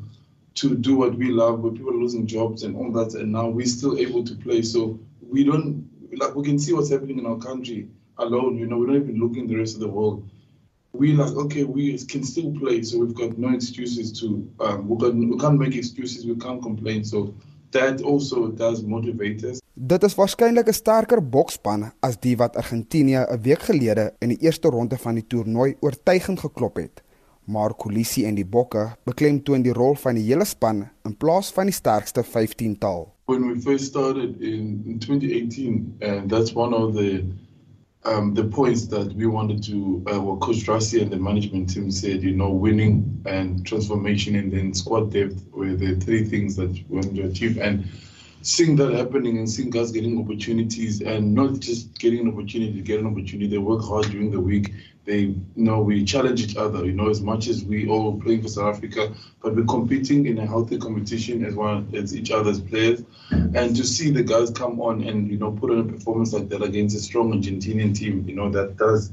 [0.56, 3.46] to do what we love, where people are losing jobs and all that, and now
[3.46, 4.62] we're still able to play.
[4.62, 8.78] So we don't, like, we can see what's happening in our country alone, you know,
[8.78, 10.28] we don't even look in the rest of the world.
[10.92, 14.26] We like, okay, we can still play, so we've got no excuses to,
[14.60, 17.04] um, we, got, we can't make excuses, we can't complain.
[17.04, 17.34] So
[17.72, 19.60] that also does motivate us.
[19.74, 24.40] Dit is waarskynlik 'n sterker boksspan as die wat Argentinië 'n week gelede in die
[24.40, 27.02] eerste ronde van die toernooi oortuigend geklop het.
[27.44, 31.66] Maar Kolisi en die Bokke beklemtoon die rol van die hele span in plaas van
[31.66, 33.12] die sterkste 15-tal.
[33.26, 37.22] When we first started in, in 2018 and that's one of the
[38.06, 41.90] um the points that we wanted to uh, what coach Rassi and the management team
[41.90, 46.70] said you know winning and transformation and then squad depth were the three things that
[46.88, 47.58] we wanted to achieve.
[47.58, 47.84] And
[48.46, 53.00] seeing that happening and seeing guys getting opportunities and not just getting an opportunity get
[53.00, 53.48] an opportunity.
[53.48, 54.72] They work hard during the week.
[55.04, 58.42] They you know we challenge each other, you know, as much as we all playing
[58.42, 62.60] for South Africa, but we're competing in a healthy competition as well as each other's
[62.60, 63.02] players.
[63.30, 66.48] And to see the guys come on and you know put on a performance like
[66.50, 69.12] that against a strong Argentinian team, you know, that does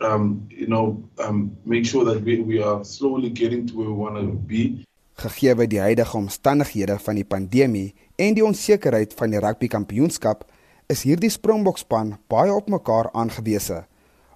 [0.00, 3.92] um, you know, um, make sure that we, we are slowly getting to where we
[3.92, 4.84] want to be.
[5.20, 10.44] Gegee die huidige omstandighede van die pandemie en die onsekerheid van die rugby kampioenskap,
[10.88, 13.84] is hierdie Springbokspan baie op mekaar aangewese,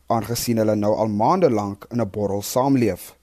[0.08, 3.16] aangesien hulle nou al maande lank in 'n borrel saamleef.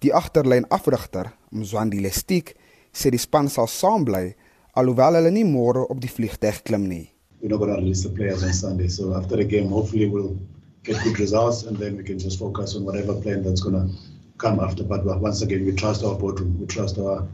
[0.00, 2.56] Die agterlyn afrigter, Mzwandi Lestiek,
[2.92, 4.34] sê die span sal saambly
[4.74, 7.10] alhoewel hulle nie môre op die vliegtuig klim nie.
[7.40, 10.36] We're not going to release the players on Sunday, so after the game, hopefully we'll
[10.82, 14.11] get good results and then we can just focus on whatever plan that's going to
[14.42, 14.82] come after.
[14.84, 17.26] But once again, we trust our boardroom, we trust our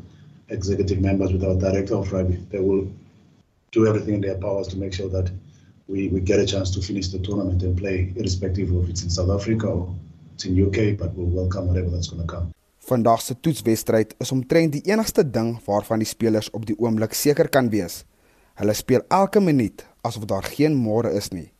[0.51, 2.37] executive members, with our director of rugby.
[2.53, 2.85] They will
[3.73, 5.31] do everything in their powers to make sure that
[5.89, 9.11] we, we get a chance to finish the tournament and play, irrespective of it's in
[9.11, 9.95] South Africa or
[10.35, 12.53] it's in UK, but we'll welcome whatever that's going to come.
[12.89, 17.51] Vandag se toetswedstryd is omtrent die enigste ding waarvan die spelers op die oomblik seker
[17.53, 18.05] kan wees.
[18.57, 21.51] Hulle speel elke minuut asof daar geen môre is nie.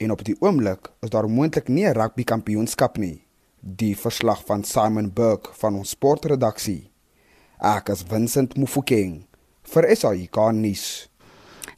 [0.00, 3.20] En op die oomblik is daar moontlik nie 'n rugby kampioenskap nie.
[3.60, 6.90] Die verslag van Simon Burke van ons sportredaksie.
[7.60, 9.26] Ek is Vincent Mufokeng
[9.68, 11.10] vir SAIK nuus.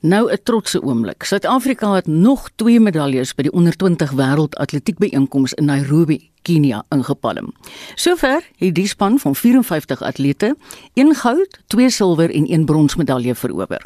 [0.01, 1.23] Nou 'n trotse oomblik.
[1.23, 7.53] Suid-Afrika het nog 2 medaljes by die onder 20 wêreld atletiekbyeenkoms in Nairobi, Kenia ingepalm.
[7.95, 10.57] Sover het die span van 54 atlete
[10.95, 13.83] 1 goud, 2 silwer en 1 bronsmedalje verower.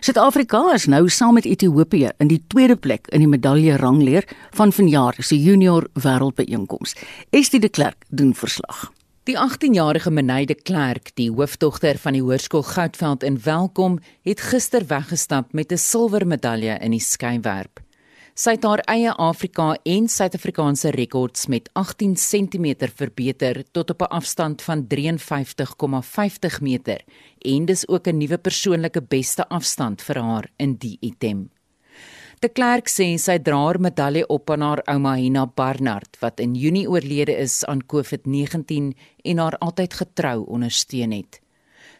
[0.00, 4.72] Suid-Afrika is nou saam met Ethiopië in die tweede plek in die medalje rangleer van
[4.72, 6.96] vanjaar se junior wêreldbyeenkoms.
[7.30, 8.90] Estie de Klerk doen verslag.
[9.22, 15.52] Die 18-jarige Meneide Klerk, die hoofdogter van die Hoërskool Goudveld in Welkom, het gister weggestap
[15.52, 17.80] met 'n silwermedalje in die skeywerp.
[18.32, 24.14] Sy het haar eie Afrika en Suid-Afrikaanse rekords met 18 cm verbeter tot op 'n
[24.18, 27.04] afstand van 53,50 meter
[27.38, 31.50] en dis ook 'n nuwe persoonlike beste afstand vir haar in die item.
[32.40, 36.54] De Klerk sê sy dra haar medalje op aan haar ouma Hina Barnard wat in
[36.54, 41.40] Junie oorlede is aan COVID-19 en haar altyd getrou ondersteun het.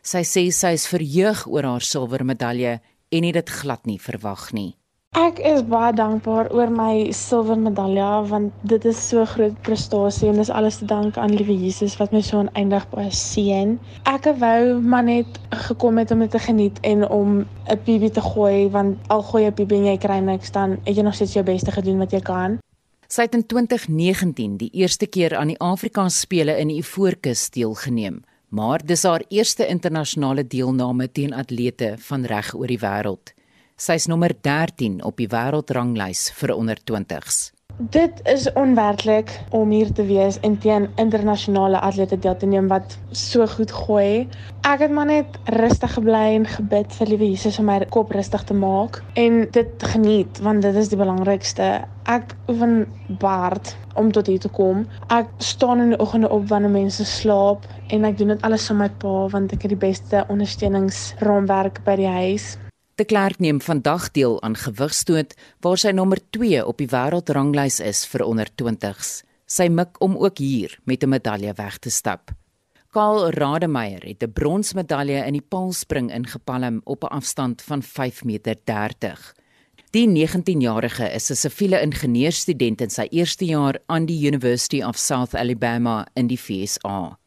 [0.03, 4.53] Sy sê sy is verheug oor haar silwer medalje en het dit glad nie verwag
[4.53, 4.82] nie.
[5.13, 10.39] Ek is baie dankbaar oor my silwer medalje want dit is so groot prestasie en
[10.41, 13.75] dis alles te dank aan liewe Jesus wat my so oneindig baie seën.
[14.09, 18.25] Ek wou maar net gekom het om dit te geniet en om 'n PB te
[18.25, 21.15] gooi want al gooi jy 'n PB en jy kry niks dan het jy nog
[21.15, 22.59] steeds jou beste gedoen wat jy kan.
[23.09, 28.81] Sy het in 2019 die eerste keer aan die Afrika spele in Ivoorkus deelgeneem, maar
[28.85, 33.42] dis haar eerste internasionale deelname teen atlete van reg oor die wêreld.
[33.83, 37.39] Sy's nommer 13 op die wêreldranglys vir onder 20s.
[37.91, 42.95] Dit is onwerklik om hier te wees en teen internasionale atlete deel te neem wat
[43.11, 44.29] so goed gooi.
[44.71, 48.47] Ek het maar net rustig gebly en gebid vir liewe Jesus om my kop rustig
[48.47, 51.75] te maak en dit geniet want dit is die belangrikste.
[52.07, 52.85] Ek oefen
[53.19, 54.87] baard om tot hier te kom.
[55.11, 58.85] Ek staan in die oggende op wanneer mense slaap en ek doen dit alles vir
[58.87, 62.53] my pa want ek het die beste ondersteuningsraamwerk by die huis.
[62.95, 65.33] De Klerk neem vandag deel aan gewigstoot
[65.65, 69.23] waar sy nommer 2 op die wêreldranglys is vir onder 20s.
[69.49, 72.31] Sy mik om ook hier met 'n medalje weg te stap.
[72.93, 78.57] Karl Rademeier het 'n bronsmedalje in die paalspring ingepalm op 'n afstand van 5 meter
[78.65, 79.35] 30.
[79.91, 85.35] Die 19-jarige is 'n siviele ingenieurstudent in sy eerste jaar aan die University of South
[85.35, 87.19] Alabama in die VSA.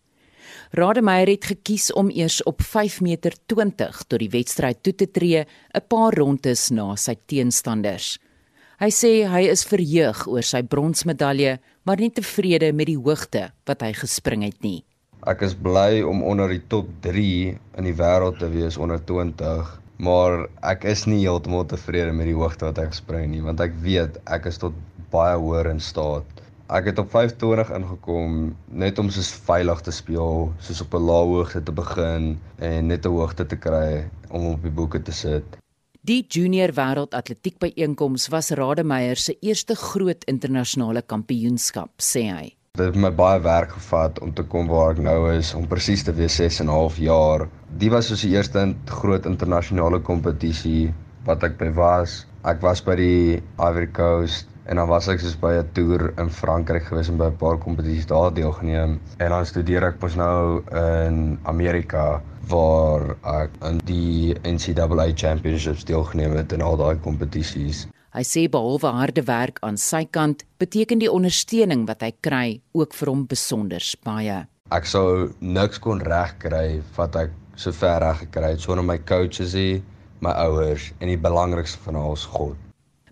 [0.72, 5.46] Rademeier het gekies om eers op 5 meter 20 tot die wedstryd toe te tree,
[5.74, 8.18] 'n paar rondes na sy teenstanders.
[8.80, 13.82] Hy sê hy is verheug oor sy bronsmedalje, maar nie tevrede met die hoogte wat
[13.82, 14.84] hy gespring het nie.
[15.26, 19.82] Ek is bly om onder die top 3 in die wêreld te wees onder 20,
[19.98, 23.64] maar ek is nie heeltemal tevrede met die hoogte wat ek gespring het nie, want
[23.64, 24.74] ek weet ek is tot
[25.14, 26.45] baie hoër in staat.
[26.66, 31.26] Ek het op 520 ingekom net om soos veilig te speel, soos op 'n lae
[31.30, 35.46] hoogte te begin en net 'n hoogte te kry om op die boeke te sit.
[36.02, 42.56] Die junior wêreld atletiek byeenkoms was Rademeier se eerste groot internasionale kampioenskap, sê hy.
[42.74, 46.04] Dit het my baie werk gevat om te kom waar ek nou is, om presies
[46.04, 47.48] te wees 6 en 'n half jaar.
[47.78, 50.94] Die was soos die eerste groot internasionale kompetisie
[51.26, 52.26] wat ek by was.
[52.44, 56.30] Ek was by die Ivory Coast En dan was ek soos by 'n toer in
[56.30, 59.00] Frankryk gewees en by 'n paar kompetisies daar deelgeneem.
[59.18, 66.36] En dan studeer ek mos nou in Amerika waar ek aan die NCAA Championships deelgeneem
[66.36, 67.88] het en al daai kompetisies.
[68.16, 72.94] Hy sê behalwe harde werk aan sy kant, beteken die ondersteuning wat hy kry ook
[72.94, 74.48] vir hom besonder baie.
[74.72, 79.54] Ek sou niks kon regkry wat ek so ver reg gekry het sonder my coaches
[79.54, 79.82] hier,
[80.22, 82.56] my ouers en die belangrikste van alles God.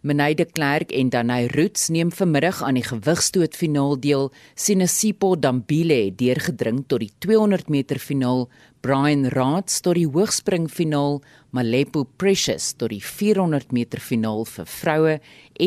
[0.04, 4.26] Meneide Klerk en Danai Roots neem vanmiddag aan die gewigstoot finaal deel.
[4.60, 8.50] Sinasipo Dambile het deurgedring tot die 200 meter finaal,
[8.84, 11.22] Brian Raats tot die hoogspring finaal,
[11.56, 15.16] Malepo Precious tot die 400 meter finaal vir vroue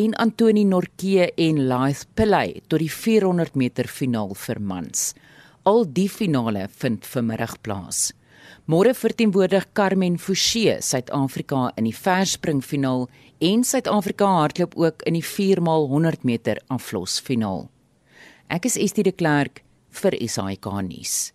[0.02, 5.14] en Antoni Norke en Laith Pillay tot die 400 meter finaal vir mans.
[5.64, 8.10] Al die finale vind vanmiddag plaas.
[8.66, 13.06] Môre verteenwoordig Carmen Fouché Suid-Afrika in die verspringfinaal
[13.38, 17.68] en Suid-Afrika hardloop ook in die 4x100 meter aflosfinaal.
[18.48, 21.32] Ek is Estie de Klerk vir SAK nuus.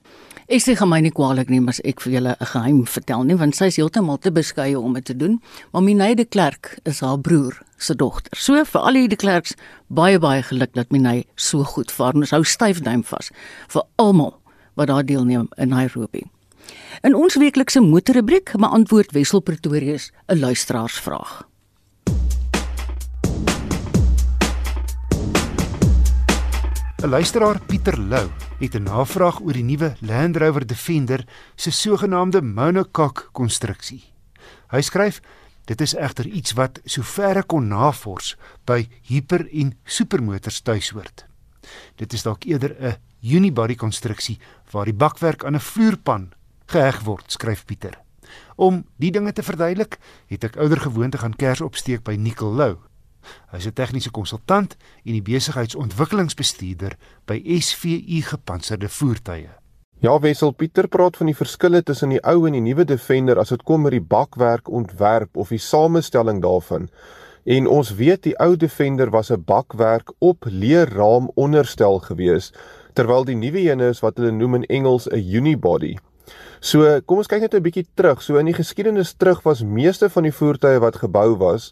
[0.51, 3.35] Ek sê gaan my nie kwaadlik neem as ek vir julle 'n geheim vertel nie
[3.35, 5.39] want sy is heeltemal te beskeie om dit te doen.
[5.71, 8.31] Maar Minay de Klerk is haar broer se dogter.
[8.35, 9.55] So vir al die de Klerks
[9.87, 12.13] baie baie geluk dat Minay so goed vaar.
[12.15, 13.31] Ons hou styf duim vas
[13.67, 14.39] vir almal
[14.75, 16.23] wat daar deelneem in Nairobi.
[17.03, 21.50] In ons weeklikse motorrubriek beantwoord Wessel Pretorius 'n luisteraarsvraag.
[27.01, 32.41] 'n Luisteraar Pieter Lou het 'n navraag oor die nuwe Land Rover Defender se sogenaamde
[32.41, 34.03] monocoque konstruksie.
[34.67, 35.21] Hy skryf:
[35.65, 41.25] "Dit is egter iets wat soverre kon navors by hiper en supermotors tuishoort.
[41.95, 44.39] Dit is dalk eerder 'n unibody konstruksie
[44.71, 46.31] waar die bakwerk aan 'n vloerpan
[46.65, 47.99] geheg word, skryf Pieter.
[48.55, 52.90] Om die dinge te verduidelik, het ek ouer gewoonte gaan kers opsteek by Nicol Lou.
[53.51, 59.49] Hy is 'n tegniese konsultant en die besigheidsontwikkelingsbestuurder by SVU Gepantserde Voertuie.
[60.01, 63.51] Ja, Wessel Pieter praat van die verskille tussen die ou en die nuwe Defender as
[63.53, 66.89] dit kom by die bakwerk ontwerp of die samestelling daarvan.
[67.45, 72.51] En ons weet die ou Defender was 'n bakwerk op leerraam onderstel gewees,
[72.93, 75.97] terwyl die nuwe een is wat hulle noem in Engels 'n unibody.
[76.59, 78.21] So, kom ons kyk net 'n bietjie terug.
[78.21, 81.71] So in die geskiedenis terug was meeste van die voertuie wat gebou was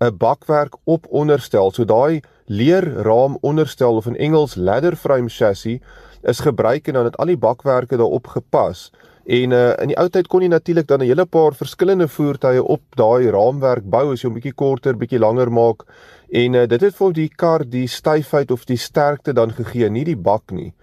[0.00, 1.70] 'n bakwerk op onderstel.
[1.70, 5.80] So daai leerraam onderstel of in Engels ladder frame chassis
[6.22, 8.90] is gebruik en dan het al die bakwerke daarop gepas.
[9.24, 12.62] En uh, in die ou tyd kon jy natuurlik dan 'n hele paar verskillende voertuie
[12.62, 15.84] op daai raamwerk bou as jy hom bietjie korter, bietjie langer maak.
[16.28, 20.04] En uh, dit het vir die kar die styfheid of die sterkte dan gegee, nie
[20.04, 20.74] die bak nie.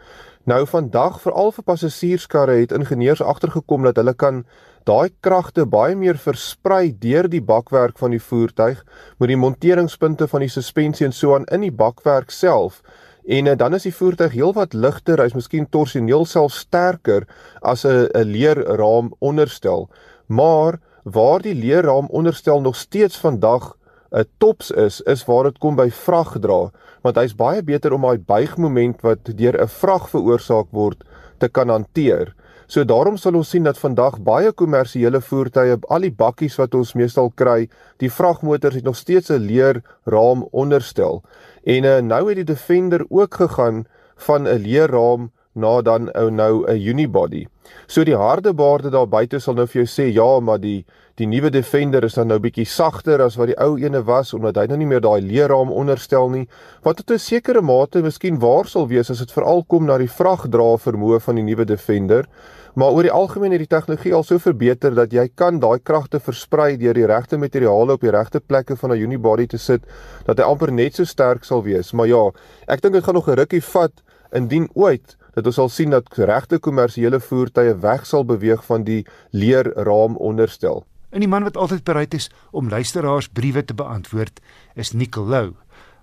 [0.45, 4.45] Nou vandag veral vir passasierskarre het ingenieurs agtergekom dat hulle kan
[4.83, 8.83] daai kragte baie meer versprei deur die bakwerk van die voertuig
[9.19, 12.81] met die monteringspunte van die suspensie en so aan in die bakwerk self
[13.25, 17.27] En uh, dan is die voertuig heelwat ligter, hy's miskien torsioneel self sterker
[17.61, 19.89] as 'n 'n leerraam onderstel.
[20.27, 23.77] Maar waar die leerraam onderstel nog steeds vandag
[24.11, 26.71] 'n uh, tops is, is waar dit kom by vragdra,
[27.01, 31.03] want hy's baie beter om daai buigmoment wat deur 'n vrag veroorsaak word
[31.37, 32.33] te kan hanteer.
[32.71, 36.93] So daarom sal ons sien dat vandag baie kommersiële voertuie, al die bakkies wat ons
[36.95, 37.65] meestal kry,
[37.99, 41.19] die vragmotors het nog steeds 'n leerraam onderstel.
[41.65, 43.83] En uh, nou het die Defender ook gegaan
[44.15, 47.47] van 'n leerraam na dan ou nou 'n unibody.
[47.87, 50.85] So die harde baarde daar buite sal nou vir jou sê ja, maar die
[51.15, 54.55] die nuwe Defender is dan nou bietjie sagter as wat die ou ene was omdat
[54.55, 56.47] hy nou nie meer daai leerraam onderstel nie.
[56.83, 60.07] Wat tot 'n sekere mate miskien waar sal wees as dit veral kom na die
[60.07, 62.25] vragdra vermoë van die nuwe Defender.
[62.73, 66.19] Maar oor die algemeen het die tegnologie al so verbeter dat jy kan daai kragte
[66.19, 69.81] versprei deur die regte materiale op die regte plekke van 'n unibody te sit
[70.25, 71.91] dat hy amper net so sterk sal wees.
[71.91, 72.31] Maar ja,
[72.67, 73.91] ek dink dit gaan nog 'n rukkie vat
[74.31, 79.05] indien ooit dat ons sal sien dat regte kommersiële voertuie weg sal beweeg van die
[79.31, 80.85] leerraam onderstel.
[81.11, 84.39] En die man wat altyd bereid is om luisteraars briewe te beantwoord,
[84.75, 85.53] is Nicolou.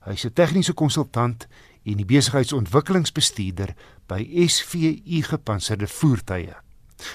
[0.05, 1.47] Hy's 'n tegniese konsultant
[1.85, 3.75] en die besigheidsontwikkelingsbestuurder
[4.07, 6.55] by SVU Gepantserde Voertuie.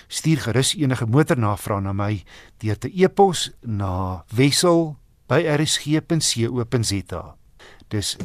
[0.08, 2.24] Stuur gerus enige motornavrae na my
[2.64, 7.36] deur te e-pos na wissel@rsg.co.za.
[7.88, 8.18] Dis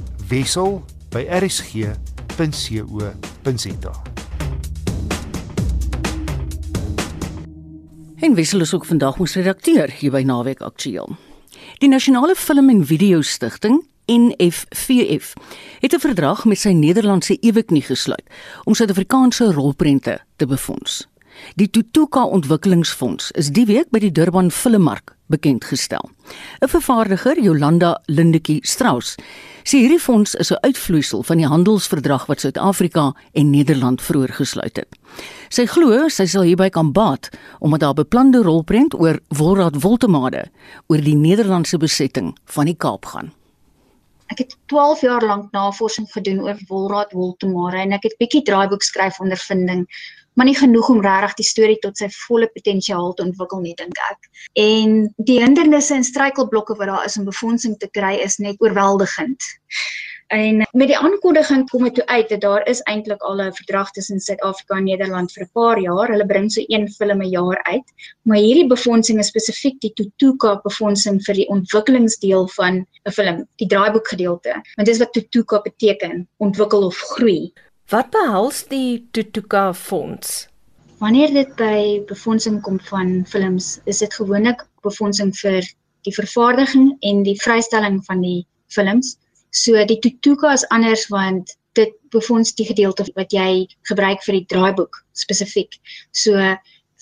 [1.11, 3.93] wissel@rsg.co.za.
[8.17, 11.17] En Wissel is ook vandag ons redakteur hier by Naweek Aktueel.
[11.79, 15.33] Die Nasionale Film en Video Stichting NFVF
[15.81, 18.25] het 'n verdrag met sy Nederlandse eweknie gesluit
[18.65, 21.09] om Suid-Afrikaanse rolprente te befonds.
[21.55, 26.11] Die Tutuka Ontwikkelingsfonds is die week by die Durban Filmmark bekend gestel.
[26.61, 29.17] 'n Vervaardiger, Jolanda Lindetjie Strauss,
[29.65, 34.77] sê hierdie fonds is 'n uitvloeisel van die handelsverdrag wat Suid-Afrika en Nederland vroeër gesluit
[34.77, 34.89] het.
[35.49, 37.29] Sy glo sy sal hierby kan baat
[37.61, 40.51] omdat daar beplande rolprent oor Wolraad Woltemade
[40.87, 43.33] oor die Nederlandse besetting van die Kaap gaan.
[44.29, 48.83] Ek het 12 jaar lank navorsing gedoen oor Wolraad Woltemare en ek het bietjie draaiboek
[48.83, 49.87] skryf ondervinding,
[50.39, 53.99] maar nie genoeg om regtig die storie tot sy volle potensiaal te ontwikkel nie dink
[54.07, 54.29] ek.
[54.63, 59.43] En die hindernisse en struikelblokke wat daar is om befondsing te kry is net oorweldigend.
[60.29, 64.21] En met die aankondiging kom dit uit dat daar is eintlik al 'n verdrag tussen
[64.21, 66.09] Suid-Afrika en Nederland vir 'n paar jaar.
[66.09, 67.93] Hulle bring so een film 'n jaar uit.
[68.23, 73.67] Maar hierdie befondsing is spesifiek die Tutuka befondsing vir die ontwikkelingsdeel van 'n film, die
[73.67, 74.53] draaiboek gedeelte.
[74.75, 77.53] Want dis wat Tutuka beteken, ontwikkel of groei.
[77.89, 80.49] Wat behels die Tutuka fonds?
[80.99, 85.65] Wanneer dit by befondsing kom van films, is dit gewoonlik befondsing vir
[86.05, 89.17] die vervaardiging en die vrystelling van die films
[89.51, 94.47] So die Tutuka is anders want dit befonds die gedeelte wat jy gebruik vir die
[94.53, 95.79] draaiboek spesifiek.
[96.13, 96.37] So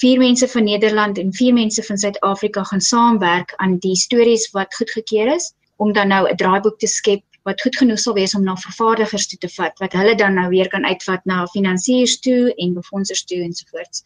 [0.01, 4.75] vier mense van Nederland en vier mense van Suid-Afrika gaan saamwerk aan die stories wat
[4.79, 8.45] goedgekeur is om dan nou 'n draaiboek te skep wat goed genoeg sal wees om
[8.45, 12.55] na vervaardigers toe te vat wat hulle dan nou weer kan uitvat na finansiërs toe
[12.55, 14.03] en befondsers toe ensovoorts.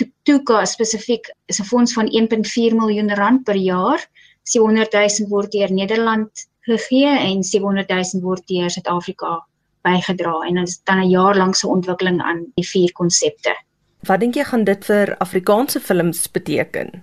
[0.00, 4.00] Tutuka spesifiek is 'n fonds van 1.4 miljoen rand per jaar.
[4.42, 9.44] 700 000 word deur Nederland gegee en 700 000 word deur Suid-Afrika
[9.82, 13.54] bygedra en dit is dan 'n jaar lank se ontwikkeling aan die vier konsepte.
[14.00, 17.02] Wat dink jy gaan dit vir Afrikaanse films beteken?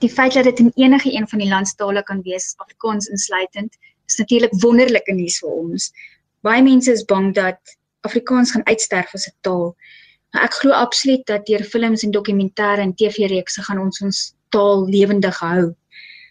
[0.00, 3.76] Die feit dat dit in enige een van die landstale kan wees, Afrikaans insluitend,
[4.10, 5.90] is natuurlik wonderlike nuus vir ons.
[6.46, 7.76] Baie mense is bang dat
[8.08, 9.74] Afrikaans gaan uitsterf as 'n taal.
[10.30, 14.86] Maar ek glo absoluut dat deur films en dokumentêre en TV-reekse gaan ons ons taal
[14.88, 15.74] lewendig hou.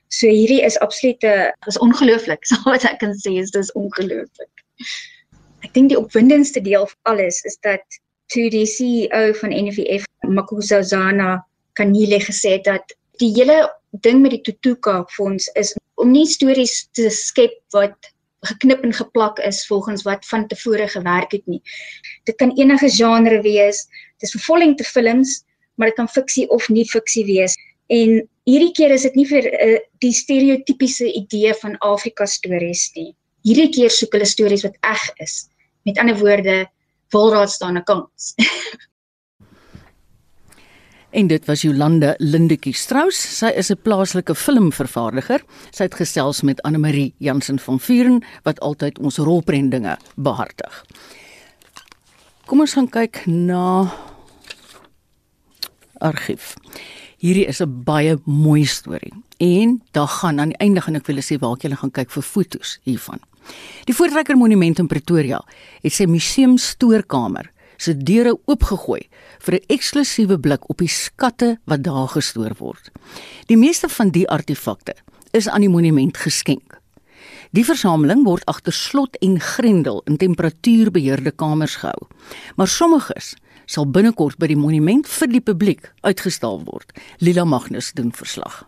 [0.10, 2.46] So hierdie is absoluut 'n is ongelooflik.
[2.50, 4.54] So wat ek kan sê is dis ongelooflik.
[5.62, 7.84] Ek dink die opwindendste deel van alles is dat
[8.34, 14.32] toe die CEO van NVF Makuza Zana Kanile gesê het dat die hele ding met
[14.32, 18.12] die Tutuka fonds is om nie stories te skep wat
[18.48, 21.62] geknip en geplak is volgens wat van tevore gewerk het nie.
[22.24, 23.88] Dit kan enige genre wees.
[24.20, 25.44] Dis vervolging te films,
[25.76, 27.56] maar dit kan fiksie of nie fiksie wees.
[27.88, 33.12] En hierdie keer is dit nie vir uh, die stereotypiese idee van Afrika stories nie.
[33.48, 35.48] Hierdie keer soek hulle stories wat eg is.
[35.88, 36.62] Met ander woorde,
[37.12, 38.36] Wilraad staan 'n kans.
[41.10, 43.38] En dit was Jolande Lindetjie Strauss.
[43.38, 45.42] Sy is 'n plaaslike filmvervaardiger.
[45.72, 50.86] Sy het gesels met Anne Marie Jansen van Vuren wat altyd ons rolprentdinge behartig.
[52.46, 53.94] Kom ons gaan kyk na
[55.98, 56.54] argief.
[57.18, 59.14] Hierdie is 'n baie mooi storie.
[59.38, 62.12] En daar gaan aan die einde gaan ek wil sê waar ek julle gaan kyk
[62.12, 63.20] vir fotos hiervan.
[63.86, 65.42] Die Voortrekker Monument in Pretoria
[65.82, 69.08] het sy museum stoorkamer se deure oopgegooi
[69.46, 72.92] vir 'n eksklusiewe blik op die skatte wat daar gestoor word.
[73.48, 74.96] Die meeste van die artefakte
[75.32, 76.80] is aan die monument geskenk.
[77.52, 82.08] Die versameling word agter slot en grendel in temperatuurbeheerde kamers gehou,
[82.56, 86.94] maar sommiges sal binnekort by die monument vir die publiek uitgestal word.
[87.20, 88.66] Lila Magnus doen verslag.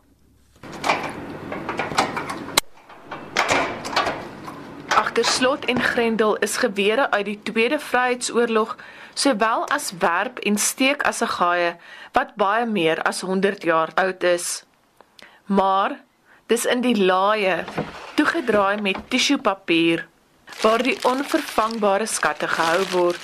[4.88, 8.78] Agter slot en grendel is gewere uit die Tweede Vryheidsoorlog
[9.14, 11.76] sowel as werp en steek as 'n gaie
[12.14, 14.64] wat baie meer as 100 jaar oud is.
[15.46, 16.00] Maar
[16.48, 17.64] dis in die laaie
[18.16, 20.08] toegedraai met tissuepapier
[20.62, 23.24] waar die onvervangbare skatte gehou word.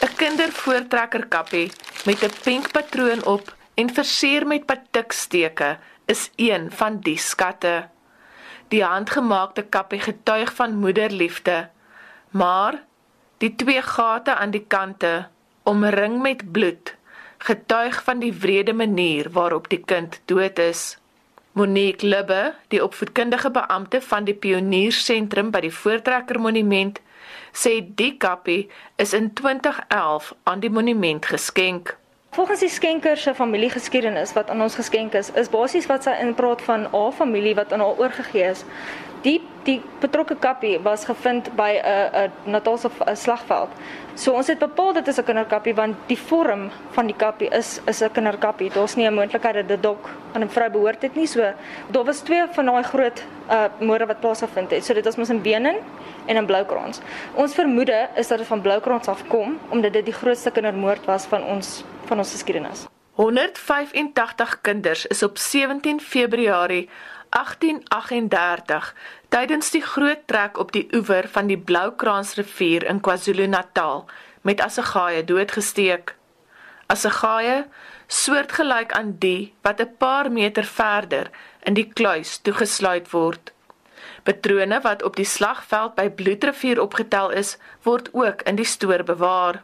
[0.00, 1.72] 'n Kindervoortrekkerkappie
[2.04, 7.88] met 'n pink patroon op en versier met patiksteke is een van die skatte.
[8.68, 11.68] Die handgemaakte kappie getuig van moederliefde,
[12.30, 12.82] maar
[13.40, 15.26] Die twee gate aan die kante,
[15.64, 16.90] omring met bloed,
[17.38, 20.98] getuig van die wrede manier waarop die kind dood is.
[21.56, 27.00] Monique Lubbe, die opvoedkundige beampte van die Pioniersentrum by die Voortrekker Monument,
[27.56, 28.68] sê die kappie
[29.00, 31.96] is in 2011 aan die monument geskenk.
[32.36, 36.60] Volgens die skenker se familiegeskiedenis wat aan ons geskenk is, is basies wat sy inpraat
[36.68, 38.68] van haar familie wat aan haar oorgegee is
[39.24, 43.68] die die betrokke kappie was gevind by 'n 'n Natalse slagveld.
[44.14, 47.80] So ons het bepaal dit is 'n kinderkappie want die vorm van die kappie is
[47.86, 48.70] is 'n kinderkappie.
[48.70, 51.26] Daar's nie 'n moontlikheid dat dit dalk aan 'n vrou behoort het nie.
[51.26, 51.52] So
[51.90, 54.84] daar was twee van daai groot uh moorde wat plaasgevind het.
[54.84, 55.76] So dit was mos in Benen
[56.26, 57.00] en in Bloukrans.
[57.34, 61.44] Ons vermoede is dat dit van Bloukrans afkom omdat dit die grootste kindermoord was van
[61.44, 62.86] ons van ons geskiedenis.
[63.20, 66.88] 185 kinders is op 17 Februarie
[67.30, 68.94] 1838
[69.28, 74.08] tydens die groot trek op die oewer van die Bloukransrivier in KwaZulu-Natal
[74.42, 76.14] met assegaaie doodgesteek.
[76.90, 77.66] Assegaaie
[78.06, 81.30] soortgelyk aan die wat 'n paar meter verder
[81.62, 83.52] in die kluis toegesluit word.
[84.22, 89.62] Patrone wat op die slagveld by Bloedrivier opgetel is, word ook in die stoor bewaar.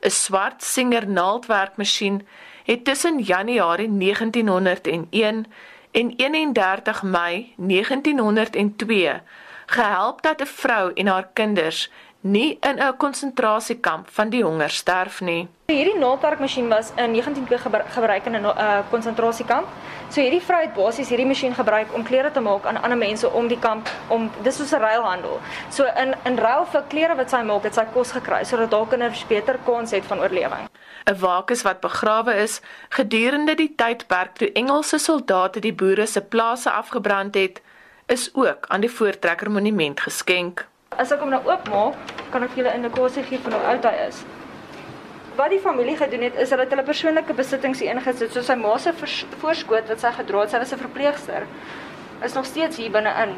[0.00, 2.26] 'n Swart Singer naaldwerkmasjien
[2.64, 5.46] het tussen Januarie 1901
[5.94, 9.20] en 31 Mei 1902
[9.66, 11.90] gehelp dat 'n vrou en haar kinders
[12.24, 15.48] nie in 'n konsentrasiekamp van die honger sterf nie.
[15.66, 17.58] Hierdie naaldwerkmasjien was in 1902
[17.88, 19.66] gebruik in 'n uh, konsentrasiekamp.
[20.08, 23.30] So hierdie vrou het basies hierdie masjien gebruik om klere te maak aan ander mense
[23.32, 25.40] om die kamp om dis soos 'n ruilhandel.
[25.70, 28.86] So in in ruil vir klere wat sy maak, het sy kos gekry sodat haar
[28.86, 30.68] kinders beter kans het van oorlewing.
[31.06, 36.70] 'n Wakus wat begrawe is gedurende die tydperk toe Engelse soldate die boere se plase
[36.70, 37.62] afgebrand het,
[38.06, 40.66] is ook aan die Voortrekker Monument geskenk.
[40.98, 41.94] As ek hom nou oopmaak,
[42.30, 44.20] kan ek julle indikasie gee van hoe oud hy is.
[45.34, 48.54] Wat die familie gedoen het, is hulle het hulle persoonlike besittings hier ingesit, soos sy
[48.54, 51.46] ma se voorskoot wat sy gedra het, sy was 'n verpleegster,
[52.22, 53.34] is nog steeds hier binne-in.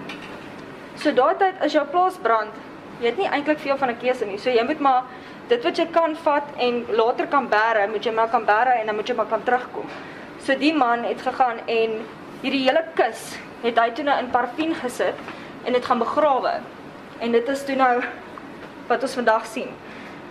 [0.96, 2.52] So daai tyd as jou plaas brand,
[3.00, 4.38] jy het nie eintlik veel van 'n keuse nie.
[4.38, 5.02] So jy moet maar
[5.48, 8.86] dit wat jy kan vat en later kan bære, moet jy maar kan bære en
[8.86, 9.86] dan moet jy maar kan terugkom.
[10.38, 11.90] So die man het gegaan en
[12.42, 15.14] hierdie hele kus het hy toe nou in parfien gesit
[15.64, 16.61] en dit gaan begrawe.
[17.20, 17.94] En dit is toe nou
[18.86, 19.72] wat ons vandag sien.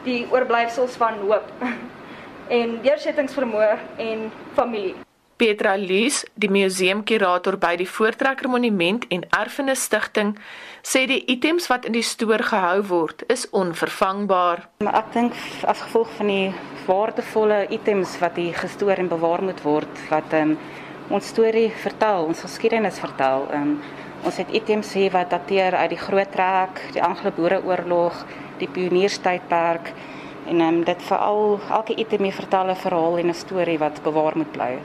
[0.05, 1.49] Die oorblyfsels van hoop
[2.59, 4.95] en deursettingsvermoë en familie.
[5.36, 10.31] Petra Lees, die museumkurator by die Voortrekker Monument en Erfenis Stichting,
[10.79, 14.63] sê die items wat in die stoor gehou word, is onvervangbaar.
[14.86, 15.36] Maar ek dink
[15.67, 16.47] as gevolg van die
[16.86, 20.55] waardevolle items wat hier gestoor en bewaar moet word, wat um,
[21.11, 23.75] ons storie vertel, ons geskiedenis vertel, um,
[24.26, 28.23] ons het items hier wat dateer uit die Groot Trek, die Anglo-Boereoorlog,
[28.57, 29.91] die Pionierstydperk
[30.49, 34.38] en um, dit veral elke item hier vertel 'n verhaal en 'n storie wat bewaar
[34.38, 34.78] moet bly.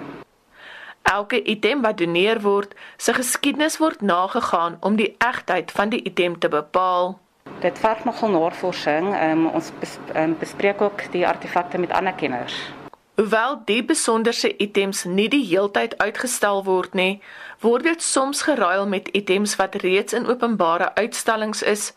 [1.02, 6.38] Elke item wat doneer word, se geskiedenis word nagegaan om die egtheid van die item
[6.38, 7.18] te bepaal.
[7.60, 9.14] Dit verg nogal navorsing.
[9.22, 12.72] Um, ons bes, um, bespreek ook die artefakte met ander kenners.
[13.18, 17.20] Hoewel die besonderse items nie die heeltyd uitgestal word nie,
[17.60, 21.90] word dit soms geruil met items wat reeds in openbare uitstallings is,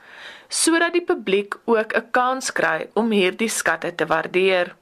[0.50, 4.76] sodat die publiek ook 'n kans kry om hierdie skatte te waardeer.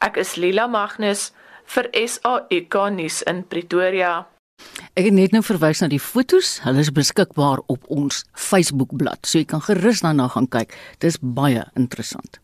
[0.00, 1.32] Ek is Lila Magnus
[1.64, 4.26] vir SAK nuus in Pretoria.
[4.96, 6.58] Ek het net nou verwys na die fotos.
[6.64, 10.74] Hulle is beskikbaar op ons Facebookblad, so jy kan gerus daarna gaan kyk.
[10.98, 12.40] Dis baie interessant.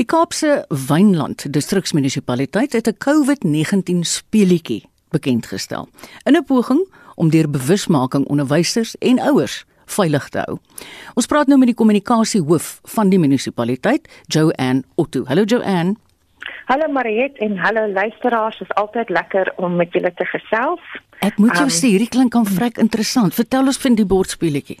[0.00, 5.88] Die Kaapse Wynland Distriksmunisipaliteit het 'n COVID-19 speelietjie bekend gestel.
[6.24, 10.58] In 'n poging om deur bewusmaking onderwysers en ouers veilig te hou.
[11.14, 15.24] Ons praat nou met die kommunikasiehoof van die munisipaliteit, Joanne Otto.
[15.24, 15.94] Hallo Joanne.
[16.64, 20.80] Hallo Mariet en hallo luisteraars, dit is altyd lekker om met julle te gesels.
[21.18, 23.34] Ek moet jou um, sê, hierdie klink kan vrek interessant.
[23.34, 24.78] Vertel ons van die bordspeletjie.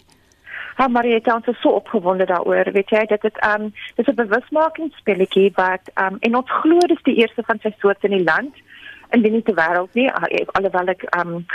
[0.76, 2.72] Ha Mariet, ons is so opgewonde daaroor.
[2.72, 7.16] Weet jy, dit is um dis 'n bewusmakingsspeletjie wat um en ons glo dis die
[7.20, 8.54] eerste van sy soort in die land
[9.10, 10.10] en nie te wêreld nie.
[10.56, 11.46] Alhoewel ek um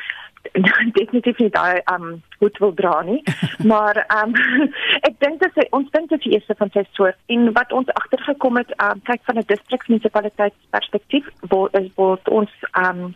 [0.97, 3.23] definitief nie daai um goed wil dra nie.
[3.71, 4.35] maar um
[5.09, 7.73] ek dink dit is ons dink dit is die eerste van sy soort en wat
[7.79, 12.51] ons agtergekom het um kyk van 'n distriksmunisipaliteitsperspektief waar is waar ons
[12.83, 13.15] um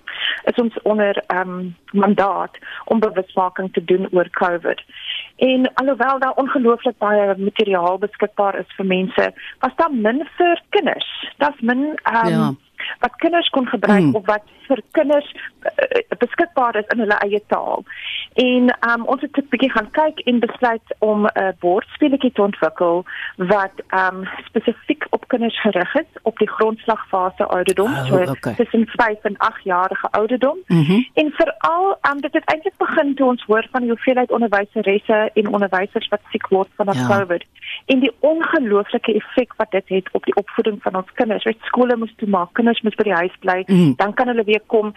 [0.52, 4.82] is ons onder um mandaat om bewusmaking te doen oor COVID.
[5.38, 11.10] En alhoewel daar ongelooflik baie materiaal beskikbaar is vir mense, was daar min vir kinders.
[11.38, 12.54] Daar's min um ja
[13.00, 14.16] wat kinders kon gebruik mm.
[14.16, 17.84] of wat vir kinders uh, beskikbaar is in hulle eie taal.
[18.34, 22.42] En um, ons het 'n bietjie gaan kyk en besluit om 'n uh, bordspelletjie te
[22.42, 23.06] ontwikkel
[23.36, 28.56] wat um, spesifiek op kinders gerig is op die grondslagfase ouderdom, oh, so okay.
[28.56, 30.58] tussen 5 en 8 jarige ouderdom.
[30.68, 31.08] Mm -hmm.
[31.14, 35.54] En veral um, dit het eintlik begin toe ons hoor van die hoeveelheid onderwyseresse en
[35.54, 37.08] onderwysers wat siek word van ja.
[37.08, 37.44] COVID
[37.86, 41.44] en die ongelooflike effek wat dit het op die opvoeding van ons kinders.
[41.44, 43.94] Weet skole moet toemaak, kinders moet by die huis bly, mm.
[44.00, 44.94] dan kan hulle weer kom.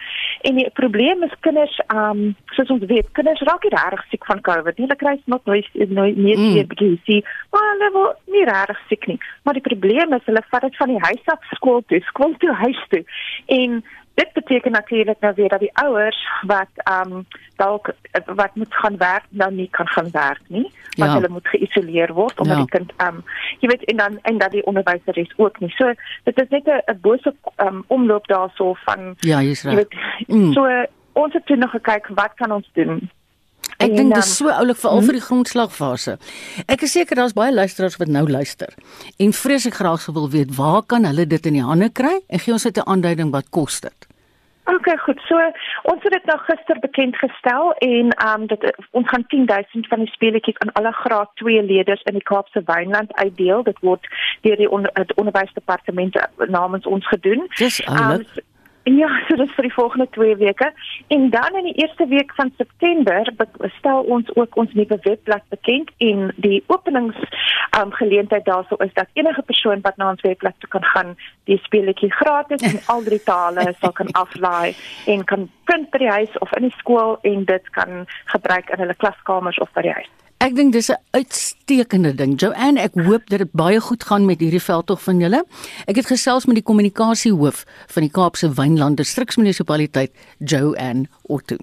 [0.47, 4.25] En die probleem is kinders, ehm um, soos ons weet, kinders raak nie reg siek
[4.25, 4.87] van COVID nie.
[4.87, 6.53] Hulle kry nog nooit nooit meer mm.
[6.53, 9.19] weer begin, maar hulle word nie reg siek nie.
[9.43, 12.53] Maar die probleem is hulle vat dit van die huis af skool toe, skool toe
[12.63, 13.03] huis toe.
[13.45, 13.83] En
[14.15, 17.93] dit beteken natuurlik nou weer dat die ouers wat ehm um, dalk
[18.25, 21.15] wat moet gaan werk nou nie kan gaan werk nie want ja.
[21.17, 22.63] hulle moet geïsoleer word omdat ja.
[22.63, 23.23] die kind ehm um,
[23.59, 25.69] jy weet en dan en dat die onderwyseres ook nie.
[25.69, 25.93] So
[26.23, 29.87] dit is net 'n bose ehm um, omloop daarso van Ja, jy's reg.
[30.27, 30.53] Mm.
[30.53, 33.09] So ons het toe nog gekyk wat kan ons doen
[33.77, 35.09] Ek dink dit is so oulik veral hmm?
[35.09, 36.17] vir die grondslagfase.
[36.71, 38.73] Ek is seker daar's baie luisteraars wat nou luister
[39.19, 42.39] en vreeslik graag sou wil weet waar kan hulle dit in die hande kry en
[42.39, 44.07] gee ons net 'n aanduiding wat kos dit.
[44.65, 45.19] OK, goed.
[45.27, 45.37] So
[45.91, 49.99] ons het dit nou gister bekend gestel en ehm um, dit ons gaan 10000 van
[49.99, 53.63] die speletjies aan alle graad 2 leerders in die Kaapse Wynland uitdeel.
[53.63, 54.07] Dit word
[54.41, 57.45] deur die onder, onderwysdepartement namens ons gedoen.
[57.57, 58.27] Dis oulik.
[58.35, 58.43] Um,
[58.85, 60.67] Ja, so dis vir die volgende 2 weke.
[61.07, 63.33] En dan in die eerste week van September
[63.77, 67.17] stel ons ook ons nuwe webblad bekend en die openings
[67.79, 71.15] um, geleentheid daarso is dat enige persoon wat na ons webblad toe kan gaan,
[71.49, 74.75] die speletjie gratis in al drie tale sal kan aflaai
[75.05, 78.85] en kan print by die huis of in die skool en dit kan gebruik in
[78.85, 80.13] hulle klaskamers of by die huis.
[80.45, 82.37] Ek dink dis 'n uitstekende ding.
[82.37, 85.43] Joanne, ek hoop dat dit baie goed gaan met hierdie veldtog van julle.
[85.87, 91.55] Ek het gesels met die kommunikasiehoof van die Kaapse Wynland Distriksmunisipaliteit, Joanne Otto.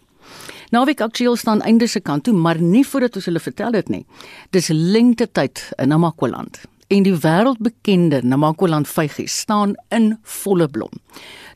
[0.70, 4.06] Naweek aktueel staan einde se kant toe, maar nie voordat ons hulle vertel dit nie.
[4.50, 6.58] Dis lengte tyd in Namakwaland
[6.92, 10.92] en die wêreldbekende Namakwaland vygies staan in volle blom.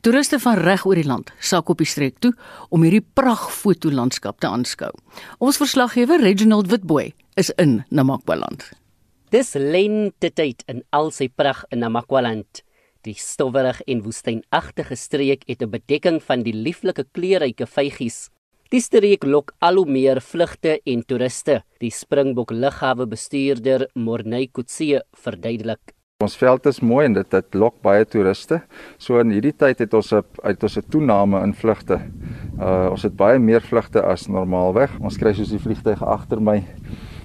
[0.01, 2.31] Toeriste van reg oor die land sak op die streek toe
[2.73, 4.89] om hierdie pragtfotolandskap te aanskou.
[5.37, 8.65] Ons verslaggewer Reginald Witboy is in Namakwaland.
[9.29, 12.63] Dis lente tyd in al sy pragt in Namakwaland.
[13.05, 18.29] Die stowwerig en woestynagtige streek het 'n bedekking van die lieflike kleurryke vygies.
[18.67, 21.61] Die streek lok al hoe meer vlugte en toeriste.
[21.79, 25.93] Die Springbok lughawe bestuurder Morney Kutsie verduidelik.
[26.19, 28.59] Ons veld is mooi en dit dit lok baie toeriste.
[28.99, 32.01] So in hierdie tyd het ons 'n uit ons 'n toename in vlugte.
[32.59, 34.99] Uh ons het baie meer vlugte as normaalweg.
[34.99, 36.65] Ons kry soos die vliegtuig agter my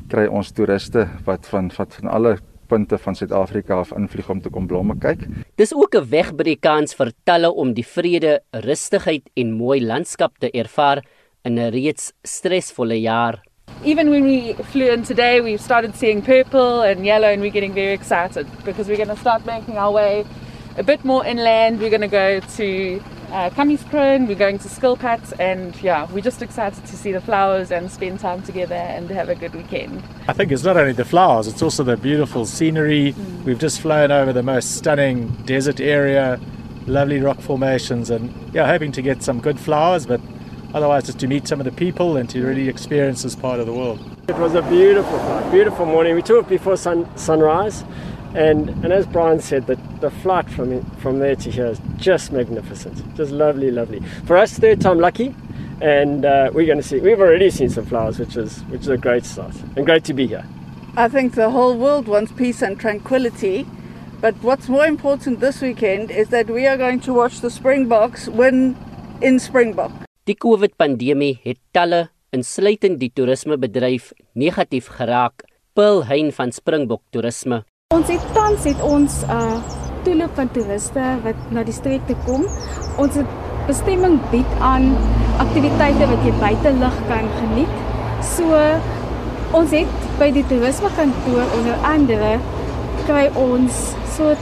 [0.09, 2.39] kry ons toeriste wat van wat van alle
[2.69, 5.27] punte van Suid-Afrika af invlieg om te kom blomme kyk.
[5.57, 11.03] Dis ook 'n wegbreekans vir talle om die vrede, rustigheid en mooi landskap te ervaar
[11.45, 13.41] 'n reeds stresvolle jaar
[13.85, 17.73] even when we flew in today, we started seeing purple and yellow, and we're getting
[17.73, 20.25] very excited because we're going to start making our way
[20.77, 21.81] a bit more inland.
[21.81, 26.43] We're going to go to uh, Kamiskron, we're going to Skilpat, and yeah, we're just
[26.43, 30.03] excited to see the flowers and spend time together and have a good weekend.
[30.29, 33.15] I think it's not only the flowers, it's also the beautiful scenery.
[33.15, 33.45] Mm.
[33.45, 36.39] We've just flown over the most stunning desert area
[36.87, 40.21] lovely rock formations, and yeah, hoping to get some good flowers, but
[40.75, 43.67] otherwise just to meet some of the people and to really experience this part of
[43.67, 43.99] the world.
[44.29, 46.15] It was a beautiful flight, beautiful morning.
[46.15, 47.85] We took it before sun, sunrise,
[48.35, 52.33] and, and as Brian said, the, the flight from from there to here is just
[52.33, 54.01] magnificent, just lovely, lovely.
[54.27, 55.35] For us, third time lucky,
[55.81, 57.01] and uh, we're going to see.
[57.01, 60.15] We've already seen some flowers, which is which is a great start, and great to
[60.15, 60.45] be here.
[60.97, 63.67] I think the whole world wants peace and tranquility.
[64.23, 68.29] But what's more important this weekend is that we are going to watch the Springboks
[68.29, 68.77] win
[69.21, 69.91] in Springbok.
[70.23, 75.43] Die COVID-pandemie het talle, insluitend die toerismebedryf, negatief geraak.
[75.75, 77.65] Paul Hein van Springbok Toerisme.
[77.91, 79.59] Ons het tans het ons uh
[80.07, 82.47] toeloop van toeriste wat na die streek toe kom.
[83.03, 83.19] Ons
[83.67, 84.93] bestemming bied aan
[85.43, 87.77] aktiwiteite wat jy buite lig kan geniet.
[88.23, 88.63] So
[89.59, 92.37] ons het by die toerismekantoor onder andere
[93.09, 94.37] kry ons so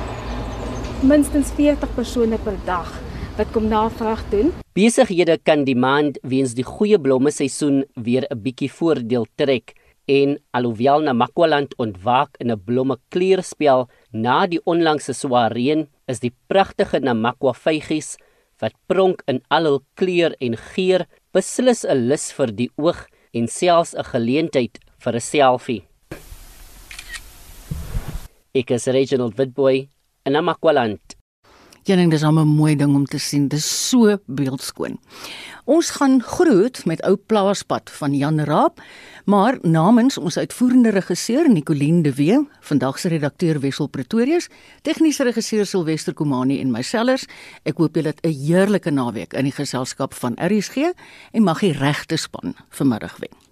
[1.01, 2.99] minstens 40 persone per dag
[3.41, 4.51] wat kom navraag doen.
[4.77, 9.73] Besighede kan die maand weens die goeie blomme seisoen weer 'n bietjie voordeel trek
[10.07, 16.35] en alhoewel Namakwaland ontwaak in 'n blomme kleurspel na die onlangse swaar reën, is die
[16.49, 18.19] pragtige Namakwa vygies
[18.61, 23.49] wat pronk in al hul kleur en geur beslis 'n lus vir die oog en
[23.49, 25.83] selfs 'n geleentheid vir 'n selfie.
[28.55, 29.89] Ek is Reginald Witboy
[30.27, 31.20] in Namakwaland.
[31.97, 33.49] Dink dis 'n mooi ding om te sien.
[33.49, 34.99] Dis so beeldskoon.
[35.65, 38.81] Ons gaan groet met ou plaaspad van Jan Raap,
[39.25, 44.49] maar namens ons uitvoerende regisseur Nicoline de Wee, vandag se redakteur Wessel Pretorius,
[44.83, 47.27] tegniese regisseur Silwester Komani en mysellers,
[47.63, 50.77] ek hoop julle het 'n heerlike naweek in die geselskap van RSG
[51.33, 53.50] en mag die regte span vanmiddag wen.